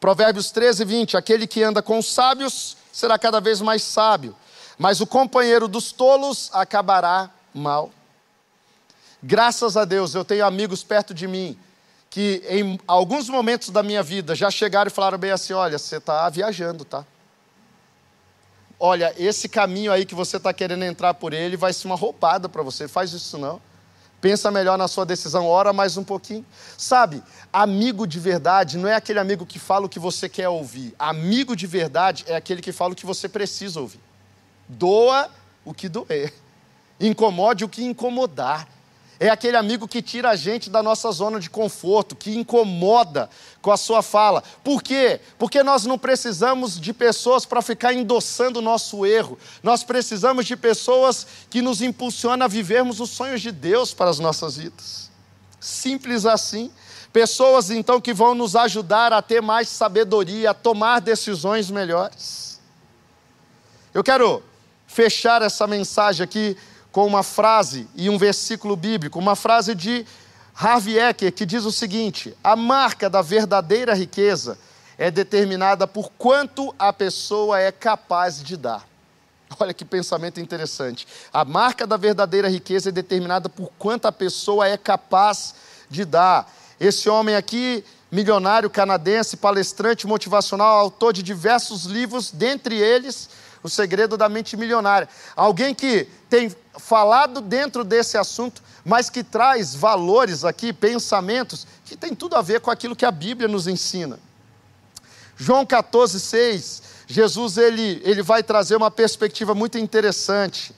Provérbios 0.01 0.51
13, 0.51 0.85
20. 0.85 1.17
Aquele 1.17 1.47
que 1.47 1.62
anda 1.62 1.81
com 1.81 1.99
os 1.99 2.12
sábios 2.12 2.77
será 2.93 3.17
cada 3.19 3.40
vez 3.40 3.61
mais 3.61 3.83
sábio 3.83 4.35
mas 4.78 5.00
o 5.00 5.06
companheiro 5.06 5.68
dos 5.68 5.92
tolos 5.92 6.50
acabará 6.52 7.30
mal. 7.52 7.90
Graças 9.22 9.76
a 9.76 9.84
Deus, 9.84 10.14
eu 10.14 10.24
tenho 10.24 10.44
amigos 10.44 10.82
perto 10.84 11.14
de 11.14 11.26
mim 11.26 11.58
que 12.10 12.44
em 12.48 12.78
alguns 12.87 13.28
momentos 13.28 13.70
da 13.70 13.82
minha 13.82 14.00
vida 14.00 14.37
já 14.37 14.48
chegaram 14.48 14.88
e 14.88 14.90
falaram 14.90 15.18
bem 15.18 15.32
assim: 15.32 15.52
olha, 15.52 15.78
você 15.78 15.96
está 15.96 16.28
viajando, 16.28 16.84
tá? 16.84 17.04
Olha, 18.78 19.12
esse 19.16 19.48
caminho 19.48 19.90
aí 19.90 20.04
que 20.04 20.14
você 20.14 20.37
está 20.37 20.52
querendo 20.52 20.84
entrar 20.84 21.14
por 21.14 21.32
ele 21.32 21.56
vai 21.56 21.72
ser 21.72 21.87
uma 21.87 21.96
roubada 21.96 22.48
para 22.48 22.62
você, 22.62 22.87
faz 22.87 23.12
isso 23.12 23.38
não. 23.38 23.60
Pensa 24.20 24.50
melhor 24.50 24.78
na 24.78 24.88
sua 24.88 25.04
decisão, 25.04 25.46
ora 25.46 25.72
mais 25.72 25.96
um 25.96 26.04
pouquinho. 26.04 26.46
Sabe, 26.78 27.22
amigo 27.52 28.06
de 28.06 28.20
verdade 28.20 28.78
não 28.78 28.88
é 28.88 28.94
aquele 28.94 29.18
amigo 29.18 29.44
que 29.44 29.58
fala 29.58 29.87
o 29.87 29.88
que 29.88 29.98
você 29.98 30.28
quer 30.28 30.48
ouvir. 30.48 30.94
Amigo 30.98 31.56
de 31.56 31.66
verdade 31.66 32.24
é 32.28 32.37
aquele 32.37 32.62
que 32.62 32.72
fala 32.72 32.92
o 32.92 32.96
que 32.96 33.04
você 33.04 33.28
precisa 33.28 33.80
ouvir. 33.80 34.00
Doa 34.68 35.31
o 35.64 35.72
que 35.72 35.88
doer, 35.88 36.33
incomode 37.00 37.64
o 37.64 37.68
que 37.68 37.83
incomodar. 37.83 38.68
É 39.20 39.29
aquele 39.29 39.57
amigo 39.57 39.87
que 39.87 40.03
tira 40.03 40.31
a 40.31 40.37
gente 40.37 40.68
da 40.68 40.83
nossa 40.83 41.11
zona 41.12 41.38
de 41.38 41.48
conforto, 41.48 42.16
que 42.16 42.37
incomoda 42.37 43.31
com 43.62 43.70
a 43.70 43.77
sua 43.77 44.03
fala. 44.03 44.42
Por 44.62 44.83
quê? 44.83 45.20
Porque 45.38 45.62
nós 45.62 45.87
não 45.87 45.96
precisamos 45.96 46.81
de 46.81 46.92
pessoas 46.92 47.46
para 47.46 47.62
ficar 47.62 47.94
endossando 47.94 48.59
o 48.59 48.62
nosso 48.62 49.07
erro. 49.07 49.38
Nós 49.62 49.85
precisamos 49.85 50.46
de 50.46 50.57
pessoas 50.57 51.27
que 51.48 51.62
nos 51.62 51.81
impulsionam 51.81 52.44
a 52.44 52.48
vivermos 52.48 52.98
os 52.98 53.11
sonhos 53.11 53.40
de 53.40 53.53
Deus 53.53 53.94
para 53.94 54.11
as 54.11 54.18
nossas 54.18 54.57
vidas. 54.57 55.11
Simples 55.61 56.27
assim. 56.27 56.70
Pessoas 57.12 57.70
então 57.70 58.00
que 58.00 58.12
vão 58.12 58.35
nos 58.35 58.57
ajudar 58.57 59.12
a 59.12 59.22
ter 59.22 59.40
mais 59.40 59.68
sabedoria, 59.68 60.50
a 60.50 60.55
tomar 60.55 61.00
decisões 61.00 61.70
melhores. 61.70 62.61
Eu 63.94 64.03
quero 64.03 64.42
fechar 64.94 65.42
essa 65.42 65.66
mensagem 65.66 66.22
aqui 66.22 66.57
com 66.92 67.04
uma 67.04 67.24
frase 67.24 67.88
e 67.96 68.09
um 68.09 68.16
versículo 68.16 68.76
bíblico, 68.76 69.18
uma 69.18 69.35
frase 69.35 69.74
de 69.74 70.07
Harvey 70.54 70.96
Ecker 70.96 71.33
que 71.33 71.44
diz 71.44 71.64
o 71.64 71.72
seguinte: 71.72 72.33
a 72.44 72.54
marca 72.54 73.11
da 73.11 73.20
verdadeira 73.20 73.92
riqueza 73.92 74.57
é 74.96 75.11
determinada 75.11 75.88
por 75.88 76.12
quanto 76.16 76.72
a 76.78 76.92
pessoa 76.92 77.59
é 77.59 77.72
capaz 77.72 78.40
de 78.40 78.57
dar. 78.57 78.87
Olha 79.59 79.74
que 79.74 79.85
pensamento 79.85 80.38
interessante. 80.38 81.08
A 81.33 81.44
marca 81.44 81.88
da 81.88 81.96
verdadeira 81.96 82.48
riqueza 82.48 82.90
é 82.90 82.92
determinada 82.92 83.48
por 83.48 83.73
quanto 83.77 84.06
a 84.06 84.12
pessoa 84.12 84.69
é 84.69 84.77
capaz 84.77 85.56
de 85.90 86.04
dar. 86.04 86.48
Esse 86.79 87.08
homem 87.08 87.35
aqui, 87.35 87.85
milionário 88.12 88.71
canadense, 88.71 89.37
palestrante 89.37 90.06
motivacional, 90.06 90.79
autor 90.79 91.12
de 91.12 91.23
diversos 91.25 91.85
livros, 91.85 92.31
dentre 92.31 92.77
eles 92.77 93.29
o 93.65 93.69
segredo 93.69 94.19
da 94.19 94.29
mente 94.29 94.58
milionária. 94.58 95.08
Alguém 95.35 95.75
que 95.75 96.06
tem 96.29 96.54
falado 96.79 97.40
dentro 97.40 97.83
desse 97.83 98.19
assunto, 98.19 98.62
mas 98.85 99.08
que 99.08 99.25
traz 99.25 99.75
valores 99.75 100.44
aqui, 100.44 100.71
pensamentos, 100.71 101.67
que 101.87 101.96
tem 101.96 102.15
tudo 102.15 102.37
a 102.37 102.42
ver 102.42 102.60
com 102.60 102.71
aquilo 102.71 102.94
que 102.94 103.06
a 103.06 103.10
Bíblia 103.10 103.48
nos 103.48 103.67
ensina. 103.67 104.21
João 105.35 105.65
14, 105.65 106.21
6, 106.21 106.83
Jesus 107.06 107.56
ele, 107.56 108.02
ele 108.04 108.23
vai 108.23 108.42
trazer 108.42 108.77
uma 108.77 108.90
perspectiva 108.90 109.54
muito 109.54 109.79
interessante. 109.79 110.75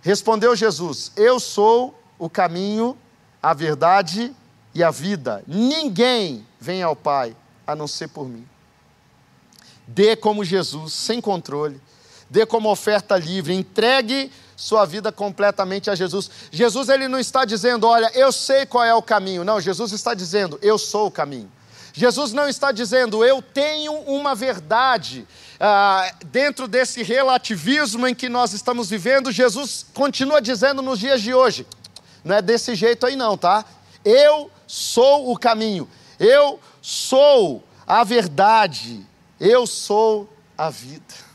Respondeu 0.00 0.56
Jesus: 0.56 1.12
Eu 1.14 1.38
sou 1.38 2.02
o 2.18 2.30
caminho, 2.30 2.96
a 3.42 3.52
verdade 3.52 4.34
e 4.74 4.82
a 4.82 4.90
vida. 4.90 5.44
Ninguém 5.46 6.46
vem 6.58 6.82
ao 6.82 6.96
Pai 6.96 7.36
a 7.66 7.76
não 7.76 7.86
ser 7.86 8.08
por 8.08 8.26
mim. 8.26 8.48
Dê 9.86 10.16
como 10.16 10.44
Jesus, 10.44 10.94
sem 10.94 11.20
controle. 11.20 11.80
Dê 12.30 12.46
como 12.46 12.70
oferta 12.70 13.16
livre. 13.16 13.52
Entregue 13.52 14.30
sua 14.56 14.84
vida 14.84 15.10
completamente 15.10 15.90
a 15.90 15.94
Jesus. 15.94 16.30
Jesus 16.50 16.88
ele 16.88 17.08
não 17.08 17.18
está 17.18 17.44
dizendo, 17.44 17.86
olha, 17.86 18.10
eu 18.14 18.30
sei 18.30 18.64
qual 18.64 18.84
é 18.84 18.94
o 18.94 19.02
caminho. 19.02 19.42
Não, 19.42 19.60
Jesus 19.60 19.90
está 19.92 20.14
dizendo, 20.14 20.58
eu 20.62 20.78
sou 20.78 21.06
o 21.06 21.10
caminho. 21.10 21.50
Jesus 21.92 22.32
não 22.32 22.48
está 22.48 22.70
dizendo, 22.70 23.24
eu 23.24 23.42
tenho 23.42 23.92
uma 23.92 24.34
verdade. 24.34 25.26
Ah, 25.58 26.12
dentro 26.26 26.68
desse 26.68 27.02
relativismo 27.02 28.06
em 28.06 28.14
que 28.14 28.28
nós 28.28 28.52
estamos 28.52 28.88
vivendo, 28.88 29.32
Jesus 29.32 29.84
continua 29.92 30.40
dizendo 30.40 30.80
nos 30.82 30.98
dias 30.98 31.20
de 31.20 31.34
hoje: 31.34 31.66
não 32.24 32.36
é 32.36 32.42
desse 32.42 32.74
jeito 32.74 33.06
aí, 33.06 33.16
não, 33.16 33.36
tá? 33.36 33.64
Eu 34.04 34.50
sou 34.66 35.32
o 35.32 35.38
caminho, 35.38 35.88
eu 36.18 36.60
sou 36.80 37.62
a 37.86 38.04
verdade, 38.04 39.04
eu 39.38 39.66
sou 39.66 40.28
a 40.56 40.70
vida. 40.70 41.29